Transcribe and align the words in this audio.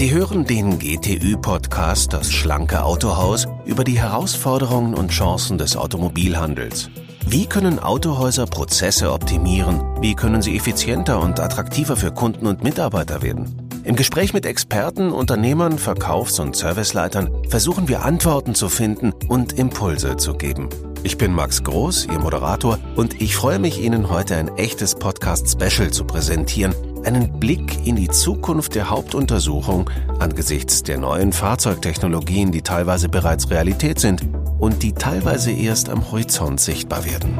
Sie 0.00 0.12
hören 0.12 0.46
den 0.46 0.78
GTÜ-Podcast 0.78 2.14
Das 2.14 2.32
schlanke 2.32 2.84
Autohaus 2.84 3.46
über 3.66 3.84
die 3.84 4.00
Herausforderungen 4.00 4.94
und 4.94 5.10
Chancen 5.10 5.58
des 5.58 5.76
Automobilhandels. 5.76 6.88
Wie 7.26 7.44
können 7.44 7.78
Autohäuser 7.78 8.46
Prozesse 8.46 9.12
optimieren? 9.12 9.82
Wie 10.00 10.14
können 10.14 10.40
sie 10.40 10.56
effizienter 10.56 11.20
und 11.20 11.38
attraktiver 11.38 11.96
für 11.96 12.12
Kunden 12.12 12.46
und 12.46 12.64
Mitarbeiter 12.64 13.20
werden? 13.20 13.70
Im 13.84 13.94
Gespräch 13.94 14.32
mit 14.32 14.46
Experten, 14.46 15.12
Unternehmern, 15.12 15.78
Verkaufs- 15.78 16.38
und 16.38 16.56
Serviceleitern 16.56 17.30
versuchen 17.50 17.86
wir 17.86 18.02
Antworten 18.02 18.54
zu 18.54 18.70
finden 18.70 19.12
und 19.28 19.52
Impulse 19.52 20.16
zu 20.16 20.32
geben. 20.32 20.70
Ich 21.02 21.16
bin 21.16 21.32
Max 21.32 21.64
Groß, 21.64 22.06
Ihr 22.06 22.18
Moderator, 22.18 22.78
und 22.94 23.22
ich 23.22 23.34
freue 23.34 23.58
mich, 23.58 23.80
Ihnen 23.80 24.10
heute 24.10 24.36
ein 24.36 24.54
echtes 24.58 24.94
Podcast-Special 24.94 25.90
zu 25.90 26.04
präsentieren, 26.04 26.74
einen 27.06 27.40
Blick 27.40 27.86
in 27.86 27.96
die 27.96 28.08
Zukunft 28.08 28.74
der 28.74 28.90
Hauptuntersuchung 28.90 29.88
angesichts 30.18 30.82
der 30.82 30.98
neuen 30.98 31.32
Fahrzeugtechnologien, 31.32 32.52
die 32.52 32.60
teilweise 32.60 33.08
bereits 33.08 33.48
Realität 33.48 33.98
sind 33.98 34.28
und 34.58 34.82
die 34.82 34.92
teilweise 34.92 35.52
erst 35.52 35.88
am 35.88 36.10
Horizont 36.12 36.60
sichtbar 36.60 37.06
werden. 37.06 37.38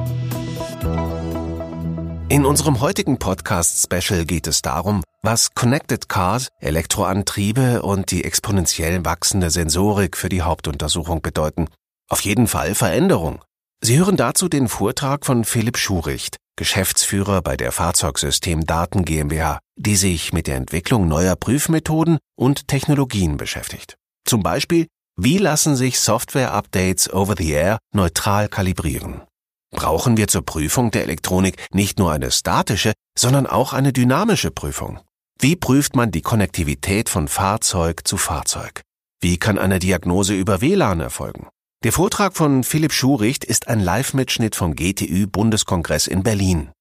In 2.30 2.46
unserem 2.46 2.80
heutigen 2.80 3.18
Podcast-Special 3.18 4.24
geht 4.24 4.46
es 4.46 4.62
darum, 4.62 5.02
was 5.22 5.52
Connected 5.52 6.08
Cars, 6.08 6.48
Elektroantriebe 6.60 7.82
und 7.82 8.10
die 8.10 8.24
exponentiell 8.24 9.04
wachsende 9.04 9.50
Sensorik 9.50 10.16
für 10.16 10.30
die 10.30 10.40
Hauptuntersuchung 10.40 11.20
bedeuten. 11.20 11.68
Auf 12.08 12.22
jeden 12.22 12.46
Fall 12.46 12.74
Veränderung. 12.74 13.40
Sie 13.82 13.98
hören 13.98 14.16
dazu 14.16 14.48
den 14.48 14.68
Vortrag 14.68 15.24
von 15.24 15.44
Philipp 15.44 15.78
Schuricht, 15.78 16.36
Geschäftsführer 16.56 17.40
bei 17.40 17.56
der 17.56 17.72
Fahrzeugsystem 17.72 18.66
Daten 18.66 19.06
GmbH, 19.06 19.58
die 19.76 19.96
sich 19.96 20.34
mit 20.34 20.46
der 20.46 20.56
Entwicklung 20.56 21.08
neuer 21.08 21.34
Prüfmethoden 21.34 22.18
und 22.36 22.68
Technologien 22.68 23.38
beschäftigt. 23.38 23.96
Zum 24.26 24.42
Beispiel, 24.42 24.86
wie 25.16 25.38
lassen 25.38 25.76
sich 25.76 25.98
Software-Updates 25.98 27.10
over 27.10 27.34
the 27.38 27.50
air 27.52 27.78
neutral 27.94 28.48
kalibrieren? 28.48 29.22
Brauchen 29.70 30.18
wir 30.18 30.28
zur 30.28 30.44
Prüfung 30.44 30.90
der 30.90 31.04
Elektronik 31.04 31.56
nicht 31.72 31.98
nur 31.98 32.12
eine 32.12 32.30
statische, 32.30 32.92
sondern 33.16 33.46
auch 33.46 33.72
eine 33.72 33.94
dynamische 33.94 34.50
Prüfung? 34.50 35.00
Wie 35.38 35.56
prüft 35.56 35.96
man 35.96 36.10
die 36.10 36.22
Konnektivität 36.22 37.08
von 37.08 37.28
Fahrzeug 37.28 38.06
zu 38.06 38.18
Fahrzeug? 38.18 38.82
Wie 39.22 39.38
kann 39.38 39.58
eine 39.58 39.78
Diagnose 39.78 40.34
über 40.34 40.60
WLAN 40.60 41.00
erfolgen? 41.00 41.48
Der 41.82 41.92
Vortrag 41.92 42.36
von 42.36 42.62
Philipp 42.62 42.92
Schuricht 42.92 43.42
ist 43.42 43.68
ein 43.68 43.80
Live-Mitschnitt 43.80 44.54
vom 44.54 44.76
GTÜ 44.76 45.26
Bundeskongress 45.26 46.08
in 46.08 46.22
Berlin. 46.22 46.72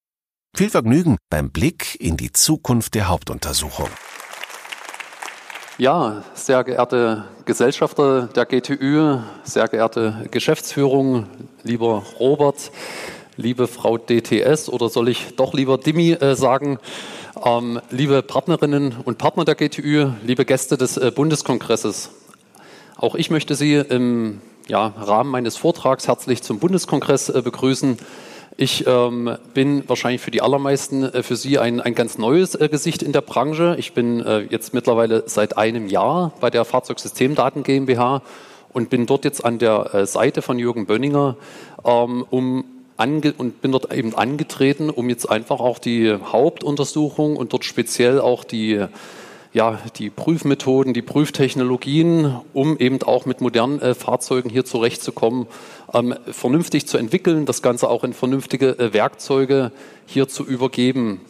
Viel 0.53 0.69
Vergnügen 0.69 1.15
beim 1.29 1.51
Blick 1.51 1.95
in 2.01 2.17
die 2.17 2.33
Zukunft 2.33 2.95
der 2.95 3.07
Hauptuntersuchung. 3.07 3.87
Ja, 5.77 6.25
sehr 6.33 6.65
geehrte 6.65 7.23
Gesellschafter 7.45 8.27
der 8.27 8.45
GTÜ, 8.45 9.19
sehr 9.45 9.69
geehrte 9.69 10.27
Geschäftsführung, 10.31 11.27
lieber 11.63 12.03
Robert, 12.19 12.69
liebe 13.37 13.69
Frau 13.69 13.97
DTS 13.97 14.67
oder 14.67 14.89
soll 14.89 15.07
ich 15.07 15.33
doch 15.37 15.53
lieber 15.53 15.77
Dimi 15.77 16.11
äh, 16.11 16.35
sagen, 16.35 16.77
ähm, 17.41 17.79
liebe 17.89 18.21
Partnerinnen 18.21 18.97
und 19.05 19.17
Partner 19.17 19.45
der 19.45 19.55
GTÜ, 19.55 20.09
liebe 20.25 20.43
Gäste 20.43 20.75
des 20.75 20.97
äh, 20.97 21.09
Bundeskongresses. 21.15 22.09
Auch 22.97 23.15
ich 23.15 23.29
möchte 23.29 23.55
Sie 23.55 23.75
im 23.75 24.41
ja, 24.69 24.93
Rahmen 24.97 25.31
meines 25.31 25.57
Vortrags 25.57 26.07
herzlich 26.07 26.43
zum 26.43 26.59
Bundeskongress 26.59 27.29
äh, 27.29 27.41
begrüßen. 27.41 27.97
Ich 28.55 28.85
ähm, 28.87 29.35
bin 29.53 29.87
wahrscheinlich 29.89 30.21
für 30.21 30.31
die 30.31 30.41
allermeisten 30.41 31.03
äh, 31.03 31.23
für 31.23 31.35
Sie 31.35 31.57
ein, 31.57 31.81
ein 31.81 31.95
ganz 31.95 32.17
neues 32.17 32.53
äh, 32.55 32.69
Gesicht 32.69 33.01
in 33.01 33.11
der 33.11 33.21
Branche. 33.21 33.75
Ich 33.79 33.93
bin 33.93 34.19
äh, 34.21 34.41
jetzt 34.41 34.73
mittlerweile 34.73 35.23
seit 35.25 35.57
einem 35.57 35.87
Jahr 35.87 36.33
bei 36.39 36.51
der 36.51 36.65
Fahrzeugsystemdaten 36.65 37.63
GmbH 37.63 38.21
und 38.71 38.91
bin 38.91 39.07
dort 39.07 39.25
jetzt 39.25 39.43
an 39.43 39.57
der 39.57 39.93
äh, 39.93 40.05
Seite 40.05 40.43
von 40.43 40.59
Jürgen 40.59 40.85
Bönninger 40.85 41.35
ähm, 41.83 42.25
um 42.29 42.63
und 43.37 43.61
bin 43.61 43.71
dort 43.71 43.93
eben 43.93 44.13
angetreten, 44.13 44.89
um 44.89 45.07
jetzt 45.07 45.25
einfach 45.25 45.61
auch 45.61 45.79
die 45.79 46.13
Hauptuntersuchung 46.13 47.37
und 47.37 47.53
dort 47.53 47.63
speziell 47.63 48.19
auch 48.19 48.43
die 48.43 48.85
ja, 49.51 49.79
die 49.97 50.09
Prüfmethoden, 50.09 50.93
die 50.93 51.01
Prüftechnologien, 51.01 52.39
um 52.53 52.77
eben 52.77 53.01
auch 53.01 53.25
mit 53.25 53.41
modernen 53.41 53.81
äh, 53.81 53.95
Fahrzeugen 53.95 54.49
hier 54.49 54.65
zurechtzukommen, 54.65 55.47
ähm, 55.93 56.15
vernünftig 56.31 56.87
zu 56.87 56.97
entwickeln, 56.97 57.45
das 57.45 57.61
Ganze 57.61 57.89
auch 57.89 58.03
in 58.03 58.13
vernünftige 58.13 58.77
äh, 58.77 58.93
Werkzeuge 58.93 59.71
hier 60.05 60.27
zu 60.27 60.45
übergeben. 60.45 61.21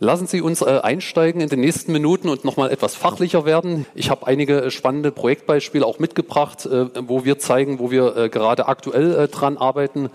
Lassen 0.00 0.28
Sie 0.28 0.40
uns 0.40 0.62
äh, 0.62 0.78
einsteigen 0.80 1.40
in 1.40 1.48
den 1.48 1.58
nächsten 1.58 1.92
Minuten 1.92 2.28
und 2.28 2.44
nochmal 2.44 2.70
etwas 2.70 2.94
fachlicher 2.94 3.44
werden. 3.44 3.84
Ich 3.96 4.10
habe 4.10 4.28
einige 4.28 4.62
äh, 4.62 4.70
spannende 4.70 5.10
Projektbeispiele 5.10 5.84
auch 5.84 5.98
mitgebracht, 5.98 6.66
äh, 6.66 6.86
wo 7.06 7.24
wir 7.24 7.40
zeigen, 7.40 7.80
wo 7.80 7.90
wir 7.90 8.16
äh, 8.16 8.28
gerade 8.28 8.68
aktuell 8.68 9.26
dran 9.26 9.56
arbeiten, 9.56 10.10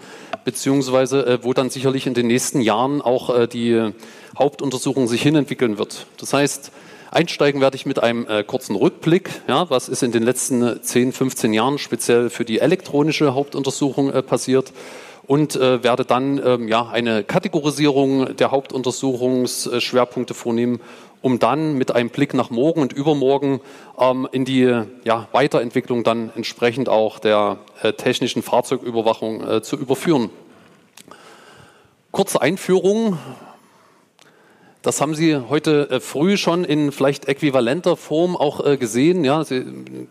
beziehungsweise 0.45 1.40
wo 1.41 1.53
dann 1.53 1.69
sicherlich 1.69 2.07
in 2.07 2.13
den 2.13 2.28
nächsten 2.28 2.59
Jahren 2.59 3.01
auch 3.01 3.47
die 3.47 3.94
Hauptuntersuchung 4.38 5.07
sich 5.07 5.22
hinentwickeln 5.22 5.78
wird. 5.78 6.06
Das 6.18 6.34
heißt, 6.34 6.72
Einsteigen 7.13 7.62
werde 7.62 7.75
ich 7.75 7.85
mit 7.85 8.01
einem 8.01 8.28
äh, 8.28 8.44
kurzen 8.44 8.75
Rückblick. 8.75 9.29
Ja, 9.47 9.69
was 9.69 9.88
ist 9.88 10.01
in 10.01 10.12
den 10.12 10.24
letzten 10.24 10.81
10, 10.81 11.13
15 11.13 11.53
Jahren 11.53 11.78
speziell 11.78 12.29
für 12.29 12.44
die 12.44 12.59
elektronische 12.59 13.35
Hauptuntersuchung 13.35 14.12
äh, 14.12 14.24
passiert? 14.24 14.74
Und 15.25 15.56
äh, 15.56 15.84
werde 15.84 16.03
dann 16.03 16.41
ähm, 16.44 16.68
ja, 16.68 16.90
eine 16.90 17.24
Kategorisierung 17.24 18.35
der 18.35 18.51
Hauptuntersuchungsschwerpunkte 18.51 20.34
vornehmen, 20.34 20.81
um 21.22 21.40
dann 21.40 21.75
mit 21.78 21.91
einem 21.96 22.09
Blick 22.09 22.34
nach 22.34 22.50
morgen 22.50 22.81
und 22.81 22.91
übermorgen 22.91 23.62
ähm, 23.97 24.28
in 24.31 24.44
die 24.44 24.81
ja, 25.06 25.28
Weiterentwicklung 25.31 26.03
dann 26.03 26.31
entsprechend 26.35 26.90
auch 26.90 27.19
der 27.19 27.59
äh, 27.84 27.94
technischen 27.94 28.41
Fahrzeugüberwachung 28.41 29.47
äh, 29.47 29.62
zu 29.62 29.78
überführen. 29.78 30.30
Kurze 32.12 32.41
Einführung. 32.41 33.18
Das 34.84 35.00
haben 35.00 35.16
Sie 35.16 35.38
heute 35.38 35.90
äh, 35.90 36.00
früh 36.02 36.36
schon 36.36 36.66
in 36.66 36.92
vielleicht 36.92 37.30
äquivalenter 37.30 37.96
Form 37.96 38.36
auch 38.36 38.66
äh, 38.66 38.76
gesehen. 38.76 39.24
Ja, 39.24 39.46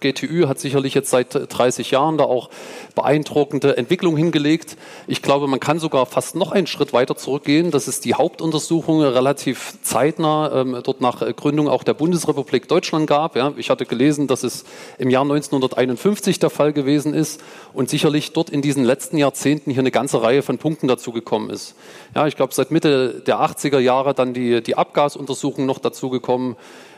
GTÜ 0.01 0.49
hat 0.49 0.61
sicherlich 0.61 0.95
jetzt 0.95 1.11
seit 1.11 1.35
30 1.35 1.91
Jahren 1.91 2.17
da 2.17 2.25
auch 2.25 2.49
beeindruckende 2.95 3.77
Entwicklung 3.77 4.17
hingelegt. 4.17 4.79
Ich 5.07 5.21
glaube, 5.21 5.47
man 5.47 5.61
kann 5.61 5.79
sogar 5.79 6.07
fast 6.07 6.37
noch 6.37 6.53
einen 6.53 6.67
Schritt 6.67 6.95
weiter 6.95 7.17
zurückgehen. 7.17 7.71
Das 7.71 7.87
ist 7.87 8.07
die 8.07 8.15
Hauptuntersuchung 8.15 9.03
relativ 9.03 9.75
zeitnah 9.83 10.63
ähm, 10.63 10.79
dort 10.83 11.03
nach 11.03 11.21
äh, 11.21 11.35
Gründung 11.35 11.69
auch 11.69 11.85
der 11.85 11.93
Bundesrepublik 11.93 12.67
Deutschland 12.67 13.07
gab. 13.07 13.37
Ja, 13.37 13.53
ich 13.59 13.69
hatte 13.69 13.85
gelesen, 13.85 14.27
dass 14.27 14.43
es 14.43 14.65
im 14.97 15.11
Jahr 15.11 15.25
1951 15.25 16.39
der 16.39 16.49
Fall 16.49 16.73
gewesen 16.73 17.13
ist 17.13 17.43
und 17.75 17.91
sicherlich 17.91 18.33
dort 18.33 18.49
in 18.49 18.63
diesen 18.63 18.85
letzten 18.85 19.19
Jahrzehnten 19.19 19.71
hier 19.71 19.81
eine 19.81 19.91
ganze 19.91 20.23
Reihe 20.23 20.41
von 20.41 20.57
Punkten 20.57 20.89
dazu 20.89 21.13
gekommen 21.13 21.51
ist. 21.51 21.75
Ja, 22.15 22.27
ich 22.27 22.37
glaube, 22.37 22.55
seit 22.55 22.71
Mitte 22.71 23.23
der 23.27 23.37
80er 23.41 23.79
Jahre 23.79 24.15
dann 24.15 24.33
die 24.33 24.62
die 24.63 24.77
Abgasuntersuchung 24.77 25.67
noch 25.67 25.79
dazugekommen. 25.79 26.57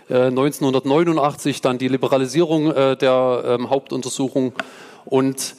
Äh, 0.08 0.26
1989 0.26 1.60
dann 1.60 1.78
die 1.78 1.88
Liberalisierung 1.88 2.70
äh, 2.70 2.96
der 2.96 3.44
ähm, 3.46 3.70
Hauptuntersuchung 3.70 4.52
und 5.04 5.56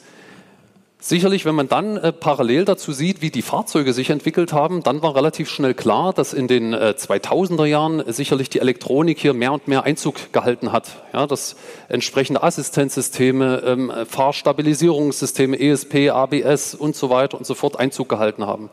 Sicherlich, 0.98 1.44
wenn 1.44 1.54
man 1.54 1.68
dann 1.68 1.98
äh, 1.98 2.10
parallel 2.10 2.64
dazu 2.64 2.90
sieht, 2.90 3.22
wie 3.22 3.30
die 3.30 3.42
Fahrzeuge 3.42 3.92
sich 3.92 4.10
entwickelt 4.10 4.52
haben, 4.52 4.82
dann 4.82 5.02
war 5.02 5.14
relativ 5.14 5.48
schnell 5.48 5.72
klar, 5.72 6.12
dass 6.12 6.32
in 6.32 6.48
den 6.48 6.72
äh, 6.72 6.94
2000er 6.96 7.64
Jahren 7.64 8.02
sicherlich 8.12 8.48
die 8.48 8.58
Elektronik 8.58 9.20
hier 9.20 9.32
mehr 9.32 9.52
und 9.52 9.68
mehr 9.68 9.84
Einzug 9.84 10.32
gehalten 10.32 10.72
hat. 10.72 11.04
Ja, 11.12 11.28
dass 11.28 11.54
entsprechende 11.88 12.42
Assistenzsysteme, 12.42 13.62
ähm, 13.64 13.92
Fahrstabilisierungssysteme, 14.08 15.60
ESP, 15.60 16.10
ABS 16.10 16.74
und 16.74 16.96
so 16.96 17.08
weiter 17.08 17.38
und 17.38 17.46
so 17.46 17.54
fort 17.54 17.78
Einzug 17.78 18.08
gehalten 18.08 18.44
haben. 18.46 18.68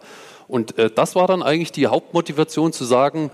Und 0.47 0.78
äh, 0.78 0.90
das 0.93 1.16
war 1.16 1.28
dann 1.28 1.43
eigentlich 1.43 1.72
die 1.72 1.87
Hauptmotivation 1.87 2.73
zu 2.73 2.85
sagen, 2.85 3.31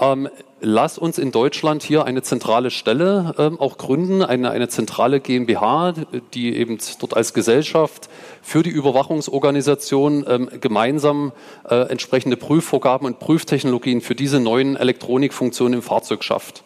ähm, 0.00 0.28
lass 0.60 0.98
uns 0.98 1.18
in 1.18 1.32
Deutschland 1.32 1.82
hier 1.82 2.04
eine 2.04 2.22
zentrale 2.22 2.70
Stelle 2.70 3.34
ähm, 3.38 3.60
auch 3.60 3.78
gründen, 3.78 4.22
eine, 4.22 4.50
eine 4.50 4.68
zentrale 4.68 5.20
GmbH, 5.20 5.94
die 6.34 6.56
eben 6.56 6.78
dort 7.00 7.16
als 7.16 7.34
Gesellschaft 7.34 8.08
für 8.40 8.62
die 8.62 8.70
Überwachungsorganisation 8.70 10.24
ähm, 10.26 10.48
gemeinsam 10.60 11.32
äh, 11.68 11.88
entsprechende 11.88 12.36
Prüfvorgaben 12.36 13.06
und 13.06 13.18
Prüftechnologien 13.18 14.00
für 14.00 14.14
diese 14.14 14.40
neuen 14.40 14.76
Elektronikfunktionen 14.76 15.74
im 15.74 15.82
Fahrzeug 15.82 16.24
schafft. 16.24 16.64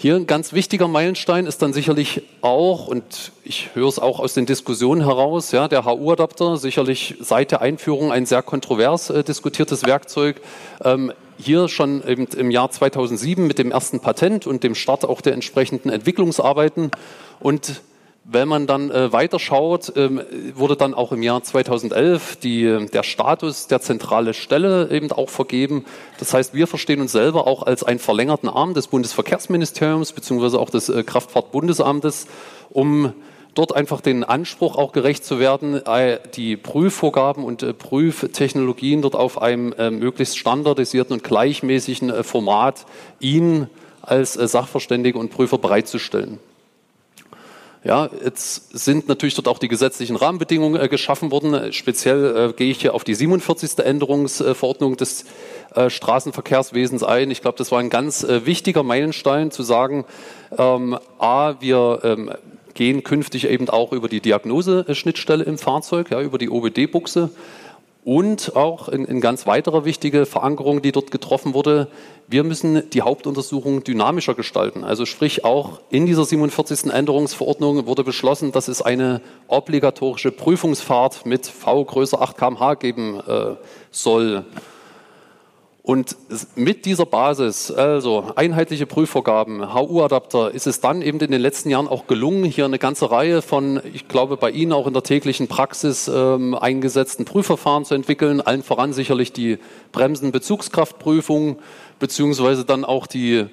Hier 0.00 0.14
ein 0.14 0.28
ganz 0.28 0.52
wichtiger 0.52 0.86
Meilenstein 0.86 1.46
ist 1.46 1.60
dann 1.60 1.72
sicherlich 1.72 2.22
auch, 2.40 2.86
und 2.86 3.32
ich 3.42 3.70
höre 3.74 3.88
es 3.88 3.98
auch 3.98 4.20
aus 4.20 4.32
den 4.32 4.46
Diskussionen 4.46 5.04
heraus, 5.04 5.50
ja, 5.50 5.66
der 5.66 5.84
HU-Adapter, 5.84 6.56
sicherlich 6.56 7.16
seit 7.18 7.50
der 7.50 7.62
Einführung 7.62 8.12
ein 8.12 8.24
sehr 8.24 8.42
kontrovers 8.42 9.10
äh, 9.10 9.24
diskutiertes 9.24 9.82
Werkzeug. 9.82 10.40
Ähm, 10.84 11.12
hier 11.36 11.68
schon 11.68 12.06
eben 12.06 12.28
im 12.28 12.52
Jahr 12.52 12.70
2007 12.70 13.44
mit 13.44 13.58
dem 13.58 13.72
ersten 13.72 13.98
Patent 13.98 14.46
und 14.46 14.62
dem 14.62 14.76
Start 14.76 15.04
auch 15.04 15.20
der 15.20 15.32
entsprechenden 15.32 15.90
Entwicklungsarbeiten. 15.90 16.92
Und 17.40 17.80
wenn 18.30 18.46
man 18.46 18.66
dann 18.66 18.90
äh, 18.90 19.10
weiterschaut, 19.10 19.92
ähm, 19.96 20.20
wurde 20.54 20.76
dann 20.76 20.92
auch 20.92 21.12
im 21.12 21.22
Jahr 21.22 21.42
2011 21.42 22.36
die, 22.36 22.86
der 22.92 23.02
Status 23.02 23.68
der 23.68 23.80
zentrale 23.80 24.34
Stelle 24.34 24.90
eben 24.90 25.10
auch 25.12 25.30
vergeben. 25.30 25.86
Das 26.18 26.34
heißt, 26.34 26.52
wir 26.52 26.66
verstehen 26.66 27.00
uns 27.00 27.12
selber 27.12 27.46
auch 27.46 27.62
als 27.62 27.84
einen 27.84 27.98
verlängerten 27.98 28.50
Arm 28.50 28.74
des 28.74 28.88
Bundesverkehrsministeriums 28.88 30.12
beziehungsweise 30.12 30.60
auch 30.60 30.68
des 30.68 30.90
äh, 30.90 31.02
Kraftfahrtbundesamtes, 31.04 32.26
um 32.68 33.14
dort 33.54 33.74
einfach 33.74 34.02
den 34.02 34.24
Anspruch 34.24 34.76
auch 34.76 34.92
gerecht 34.92 35.24
zu 35.24 35.40
werden, 35.40 35.84
äh, 35.86 36.18
die 36.34 36.58
Prüfvorgaben 36.58 37.44
und 37.44 37.62
äh, 37.62 37.72
Prüftechnologien 37.72 39.00
dort 39.00 39.16
auf 39.16 39.40
einem 39.40 39.72
äh, 39.72 39.90
möglichst 39.90 40.36
standardisierten 40.36 41.14
und 41.14 41.24
gleichmäßigen 41.24 42.24
Format 42.24 42.84
Ihnen 43.20 43.68
als 44.02 44.34
Sachverständige 44.34 45.18
und 45.18 45.30
Prüfer 45.30 45.58
bereitzustellen. 45.58 46.38
Ja, 47.84 48.10
jetzt 48.24 48.76
sind 48.76 49.06
natürlich 49.08 49.36
dort 49.36 49.46
auch 49.46 49.58
die 49.58 49.68
gesetzlichen 49.68 50.16
Rahmenbedingungen 50.16 50.80
äh, 50.80 50.88
geschaffen 50.88 51.30
worden. 51.30 51.72
Speziell 51.72 52.50
äh, 52.50 52.52
gehe 52.52 52.70
ich 52.70 52.80
hier 52.80 52.92
auf 52.92 53.04
die 53.04 53.14
47. 53.14 53.78
Änderungsverordnung 53.78 54.96
des 54.96 55.24
äh, 55.74 55.88
Straßenverkehrswesens 55.88 57.04
ein. 57.04 57.30
Ich 57.30 57.40
glaube, 57.40 57.56
das 57.56 57.70
war 57.70 57.78
ein 57.78 57.90
ganz 57.90 58.24
äh, 58.24 58.44
wichtiger 58.46 58.82
Meilenstein 58.82 59.52
zu 59.52 59.62
sagen, 59.62 60.04
ähm, 60.56 60.98
a, 61.18 61.54
wir 61.60 62.00
ähm, 62.02 62.32
gehen 62.74 63.04
künftig 63.04 63.48
eben 63.48 63.68
auch 63.68 63.92
über 63.92 64.08
die 64.08 64.20
Diagnoseschnittstelle 64.20 65.44
im 65.44 65.56
Fahrzeug, 65.56 66.10
ja, 66.10 66.20
über 66.20 66.38
die 66.38 66.50
OBD-Buchse. 66.50 67.30
Und 68.08 68.56
auch 68.56 68.88
eine 68.88 69.20
ganz 69.20 69.46
weitere 69.46 69.84
wichtige 69.84 70.24
Verankerung, 70.24 70.80
die 70.80 70.92
dort 70.92 71.10
getroffen 71.10 71.52
wurde, 71.52 71.88
wir 72.26 72.42
müssen 72.42 72.88
die 72.88 73.02
Hauptuntersuchung 73.02 73.84
dynamischer 73.84 74.34
gestalten. 74.34 74.82
Also 74.82 75.04
sprich 75.04 75.44
auch 75.44 75.80
in 75.90 76.06
dieser 76.06 76.24
47. 76.24 76.90
Änderungsverordnung 76.90 77.84
wurde 77.84 78.04
beschlossen, 78.04 78.50
dass 78.50 78.68
es 78.68 78.80
eine 78.80 79.20
obligatorische 79.46 80.32
Prüfungsfahrt 80.32 81.26
mit 81.26 81.48
V 81.48 81.84
größer 81.84 82.22
8 82.22 82.38
kmh 82.38 82.74
geben 82.76 83.20
äh, 83.28 83.56
soll. 83.90 84.46
Und 85.88 86.16
mit 86.54 86.84
dieser 86.84 87.06
Basis, 87.06 87.70
also 87.70 88.32
einheitliche 88.36 88.84
Prüfvorgaben, 88.84 89.72
HU-Adapter, 89.72 90.50
ist 90.50 90.66
es 90.66 90.82
dann 90.82 91.00
eben 91.00 91.18
in 91.18 91.30
den 91.30 91.40
letzten 91.40 91.70
Jahren 91.70 91.88
auch 91.88 92.06
gelungen, 92.06 92.44
hier 92.44 92.66
eine 92.66 92.78
ganze 92.78 93.10
Reihe 93.10 93.40
von, 93.40 93.80
ich 93.94 94.06
glaube, 94.06 94.36
bei 94.36 94.50
Ihnen 94.50 94.74
auch 94.74 94.86
in 94.86 94.92
der 94.92 95.02
täglichen 95.02 95.48
Praxis 95.48 96.06
ähm, 96.06 96.54
eingesetzten 96.54 97.24
Prüfverfahren 97.24 97.86
zu 97.86 97.94
entwickeln. 97.94 98.42
Allen 98.42 98.62
voran 98.62 98.92
sicherlich 98.92 99.32
die 99.32 99.56
Bremsenbezugskraftprüfung, 99.92 101.56
beziehungsweise 101.98 102.66
dann 102.66 102.84
auch 102.84 103.06
die 103.06 103.46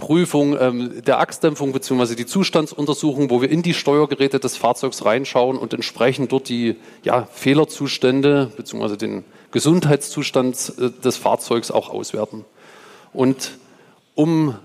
Prüfung 0.00 0.56
ähm, 0.58 1.02
der 1.06 1.20
Achsdämpfung 1.20 1.72
beziehungsweise 1.72 2.16
die 2.16 2.24
Zustandsuntersuchung, 2.24 3.28
wo 3.28 3.42
wir 3.42 3.50
in 3.50 3.62
die 3.62 3.74
Steuergeräte 3.74 4.40
des 4.40 4.56
Fahrzeugs 4.56 5.04
reinschauen 5.04 5.58
und 5.58 5.74
entsprechend 5.74 6.32
dort 6.32 6.48
die 6.48 6.76
ja, 7.04 7.28
Fehlerzustände 7.30 8.50
beziehungsweise 8.56 8.96
den 8.96 9.24
Gesundheitszustand 9.50 10.72
äh, 10.78 10.90
des 11.04 11.18
Fahrzeugs 11.18 11.70
auch 11.70 11.90
auswerten. 11.90 12.46
Und 13.12 13.58
um 14.14 14.56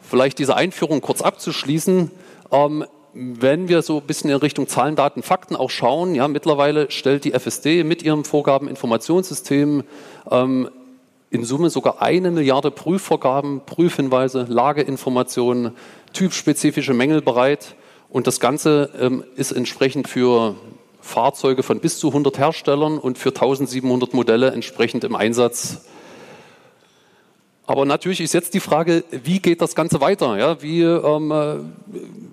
vielleicht 0.00 0.38
diese 0.38 0.56
Einführung 0.56 1.02
kurz 1.02 1.20
abzuschließen, 1.20 2.10
ähm, 2.50 2.84
wenn 3.12 3.68
wir 3.68 3.82
so 3.82 3.98
ein 3.98 4.06
bisschen 4.06 4.30
in 4.30 4.36
Richtung 4.36 4.66
Zahlen, 4.66 4.96
Daten, 4.96 5.22
Fakten 5.22 5.56
auch 5.56 5.68
schauen, 5.68 6.14
ja, 6.14 6.26
mittlerweile 6.26 6.90
stellt 6.90 7.24
die 7.24 7.32
FSD 7.32 7.84
mit 7.84 8.02
ihrem 8.02 8.24
Vorgabeninformationssystem 8.24 9.82
ähm, 10.30 10.70
in 11.30 11.44
Summe 11.44 11.70
sogar 11.70 12.02
eine 12.02 12.30
Milliarde 12.32 12.70
Prüfvorgaben, 12.72 13.60
Prüfhinweise, 13.64 14.46
Lageinformationen, 14.48 15.72
typspezifische 16.12 16.92
Mängel 16.92 17.22
bereit. 17.22 17.76
Und 18.08 18.26
das 18.26 18.40
Ganze 18.40 18.90
ähm, 19.00 19.24
ist 19.36 19.52
entsprechend 19.52 20.08
für 20.08 20.56
Fahrzeuge 21.00 21.62
von 21.62 21.78
bis 21.78 21.98
zu 21.98 22.08
100 22.08 22.38
Herstellern 22.38 22.98
und 22.98 23.16
für 23.16 23.30
1700 23.30 24.12
Modelle 24.12 24.50
entsprechend 24.50 25.04
im 25.04 25.14
Einsatz. 25.14 25.84
Aber 27.64 27.84
natürlich 27.84 28.20
ist 28.20 28.34
jetzt 28.34 28.54
die 28.54 28.60
Frage, 28.60 29.04
wie 29.12 29.38
geht 29.38 29.62
das 29.62 29.76
Ganze 29.76 30.00
weiter? 30.00 30.36
Ja, 30.36 30.60
wie, 30.60 30.82
ähm, 30.82 31.30
äh, 31.30 31.58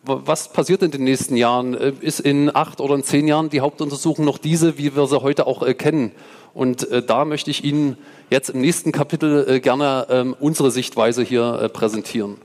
was 0.04 0.52
passiert 0.52 0.82
in 0.82 0.90
den 0.90 1.04
nächsten 1.04 1.38
Jahren? 1.38 1.76
Äh, 1.76 1.94
ist 2.02 2.20
in 2.20 2.56
acht 2.56 2.82
oder 2.82 2.96
in 2.96 3.04
zehn 3.04 3.28
Jahren 3.28 3.50
die 3.50 3.62
Hauptuntersuchung 3.62 4.26
noch 4.26 4.40
diese, 4.40 4.80
wie 4.80 4.96
wir 4.96 5.06
sie 5.06 5.22
heute 5.22 5.46
auch 5.46 5.62
äh, 5.62 5.76
kennen? 5.76 6.12
Und 6.54 6.90
äh, 6.90 7.04
da 7.04 7.26
möchte 7.26 7.52
ich 7.52 7.64
Ihnen 7.64 7.98
jetzt 8.30 8.50
im 8.50 8.62
nächsten 8.62 8.92
Kapitel 8.92 9.46
äh, 9.48 9.60
gerne 9.60 10.08
ähm, 10.10 10.36
unsere 10.40 10.72
Sichtweise 10.72 11.24
hier 11.24 11.60
äh, 11.62 11.70
präsentieren. 11.70 12.38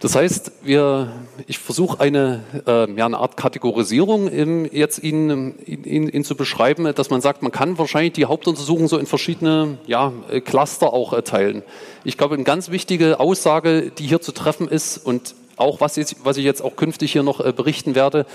Das 0.00 0.14
heißt, 0.14 0.52
wir, 0.62 1.10
ich 1.46 1.58
versuche 1.58 2.00
eine, 2.00 2.42
äh, 2.66 2.90
ja, 2.92 3.06
eine 3.06 3.16
Art 3.16 3.38
Kategorisierung 3.38 4.28
im, 4.28 4.66
jetzt 4.70 5.02
Ihnen, 5.02 5.58
Ihnen, 5.64 6.10
Ihnen, 6.10 6.24
zu 6.24 6.36
beschreiben, 6.36 6.92
dass 6.94 7.08
man 7.08 7.22
sagt, 7.22 7.42
man 7.42 7.50
kann 7.50 7.78
wahrscheinlich 7.78 8.12
die 8.12 8.26
Hauptuntersuchung 8.26 8.88
so 8.88 8.98
in 8.98 9.06
verschiedene 9.06 9.78
ja, 9.86 10.12
äh, 10.30 10.42
Cluster 10.42 10.92
auch 10.92 11.14
erteilen. 11.14 11.62
Ich 12.04 12.18
glaube, 12.18 12.34
eine 12.34 12.44
ganz 12.44 12.70
wichtige 12.70 13.20
Aussage, 13.20 13.90
die 13.90 14.06
hier 14.06 14.20
zu 14.20 14.32
treffen 14.32 14.68
ist 14.68 14.98
und 14.98 15.34
auch 15.56 15.80
was, 15.80 15.96
jetzt, 15.96 16.16
was 16.24 16.36
ich 16.36 16.44
jetzt 16.44 16.60
auch 16.60 16.76
künftig 16.76 17.12
hier 17.12 17.22
noch 17.22 17.40
äh, 17.40 17.52
berichten 17.52 17.94
werde, 17.94 18.26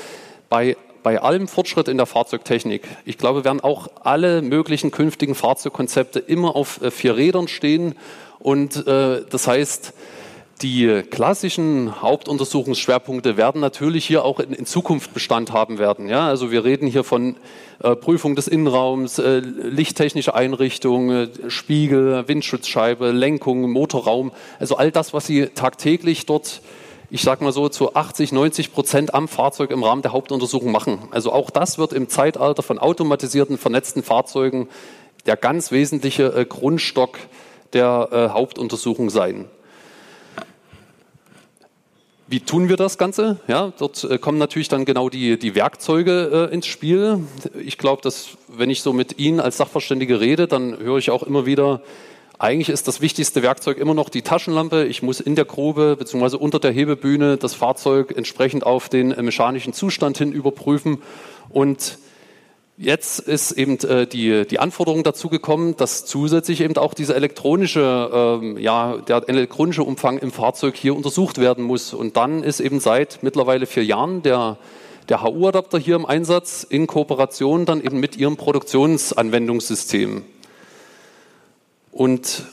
bei, 0.50 0.76
bei 1.04 1.22
allem 1.22 1.48
Fortschritt 1.48 1.88
in 1.88 1.98
der 1.98 2.06
Fahrzeugtechnik, 2.06 2.84
ich 3.06 3.18
glaube, 3.18 3.44
werden 3.44 3.62
auch 3.62 3.90
alle 4.04 4.42
möglichen 4.42 4.92
künftigen 4.92 5.36
Fahrzeugkonzepte 5.36 6.20
immer 6.20 6.56
auf 6.56 6.82
äh, 6.82 6.92
vier 6.92 7.16
Rädern 7.16 7.48
stehen 7.48 7.96
und 8.40 8.88
äh, 8.88 9.22
das 9.30 9.48
heißt, 9.48 9.94
die 10.62 11.02
klassischen 11.10 12.02
Hauptuntersuchungsschwerpunkte 12.02 13.36
werden 13.36 13.62
natürlich 13.62 14.06
hier 14.06 14.24
auch 14.24 14.40
in, 14.40 14.54
in 14.54 14.66
Zukunft 14.66 15.14
Bestand 15.14 15.52
haben 15.52 15.80
werden. 15.80 16.08
Ja, 16.08 16.28
also 16.28 16.52
wir 16.52 16.64
reden 16.64 16.88
hier 16.88 17.04
von 17.04 17.36
äh, 17.82 17.96
Prüfung 17.96 18.36
des 18.36 18.48
Innenraums, 18.48 19.18
äh, 19.18 19.40
lichttechnische 19.40 20.36
Einrichtung, 20.36 21.10
äh, 21.10 21.28
Spiegel, 21.48 22.28
Windschutzscheibe, 22.28 23.12
Lenkung, 23.12 23.72
Motorraum. 23.72 24.32
Also 24.60 24.78
all 24.78 24.92
das, 24.92 25.14
was 25.14 25.26
Sie 25.26 25.48
tagtäglich 25.48 26.28
dort, 26.28 26.62
ich 27.14 27.24
sage 27.24 27.44
mal 27.44 27.52
so, 27.52 27.68
zu 27.68 27.94
80, 27.94 28.32
90 28.32 28.72
Prozent 28.72 29.14
am 29.14 29.28
Fahrzeug 29.28 29.70
im 29.72 29.84
Rahmen 29.84 30.02
der 30.02 30.14
Hauptuntersuchung 30.14 30.72
machen. 30.72 31.00
Also 31.12 31.34
auch 31.34 31.50
das 31.50 31.78
wird 31.78 31.92
im 31.92 32.08
Zeitalter 32.08 32.64
von 32.64 32.80
automatisierten, 32.80 33.58
vernetzten 33.58 34.02
Fahrzeugen 34.02 34.70
der 35.26 35.36
ganz 35.36 35.72
wesentliche 35.72 36.34
äh, 36.34 36.46
Grundstock 36.46 37.20
der 37.74 38.10
äh, 38.12 38.30
Hauptuntersuchung 38.30 39.10
sein. 39.10 39.46
Wie 42.28 42.40
tun 42.40 42.70
wir 42.70 42.78
das 42.78 42.98
Ganze? 42.98 43.42
Ja, 43.50 43.74
dort 43.78 44.06
äh, 44.06 44.18
kommen 44.18 44.38
natürlich 44.38 44.70
dann 44.70 44.86
genau 44.86 45.10
die, 45.10 45.38
die 45.38 45.54
Werkzeuge 45.54 46.50
äh, 46.50 46.54
ins 46.54 46.66
Spiel. 46.66 47.20
Ich 47.62 47.78
glaube, 47.78 48.02
dass 48.02 48.38
wenn 48.48 48.70
ich 48.70 48.82
so 48.82 48.94
mit 48.94 49.20
Ihnen 49.20 49.42
als 49.42 49.58
Sachverständige 49.58 50.22
rede, 50.22 50.48
dann 50.48 50.80
höre 50.80 50.98
ich 50.98 51.12
auch 51.12 51.24
immer 51.24 51.46
wieder, 51.46 51.82
eigentlich 52.42 52.70
ist 52.70 52.88
das 52.88 53.02
wichtigste 53.02 53.44
Werkzeug 53.44 53.78
immer 53.78 53.94
noch 53.94 54.10
die 54.10 54.24
Taschenlampe. 54.24 54.86
Ich 54.86 55.04
muss 55.04 55.20
in 55.20 55.36
der 55.36 55.46
Grube 55.46 55.96
bzw. 55.96 56.38
unter 56.38 56.58
der 56.58 56.72
Hebebühne 56.72 57.38
das 57.38 57.54
Fahrzeug 57.54 58.18
entsprechend 58.18 58.66
auf 58.66 58.90
den 58.90 59.12
äh, 59.12 59.22
mechanischen 59.22 59.74
Zustand 59.74 60.18
hin 60.18 60.32
überprüfen 60.32 61.02
und 61.50 62.00
Jetzt 62.78 63.20
ist 63.20 63.52
eben 63.52 63.78
äh, 63.82 64.08
die, 64.08 64.48
die 64.48 64.58
Anforderung 64.58 65.04
dazu 65.04 65.30
gekommen, 65.30 65.78
dass 65.78 66.06
zusätzlich 66.06 66.62
eben 66.62 66.76
auch 66.78 66.96
dieser 66.96 67.16
elektronische, 67.16 68.40
ähm, 68.42 68.58
ja, 68.58 68.98
der 68.98 69.30
elektronische 69.30 69.84
Umfang 69.84 70.18
im 70.18 70.32
Fahrzeug 70.32 70.76
hier 70.76 70.96
untersucht 70.96 71.38
werden 71.38 71.64
muss. 71.64 71.94
Und 71.94 72.18
dann 72.18 72.42
ist 72.42 72.60
eben 72.60 72.80
seit 72.80 73.20
mittlerweile 73.22 73.68
vier 73.68 73.86
Jahren 73.86 74.24
der, 74.24 74.58
der 75.10 75.22
HU-Adapter 75.22 75.78
hier 75.78 75.96
im 75.96 76.08
Einsatz 76.08 76.66
in 76.68 76.88
Kooperation 76.88 77.68
dann 77.68 77.84
eben 77.84 78.00
mit 78.00 78.18
ihrem 78.18 78.36
Produktionsanwendungssystem. 78.36 80.24
Und 81.92 82.46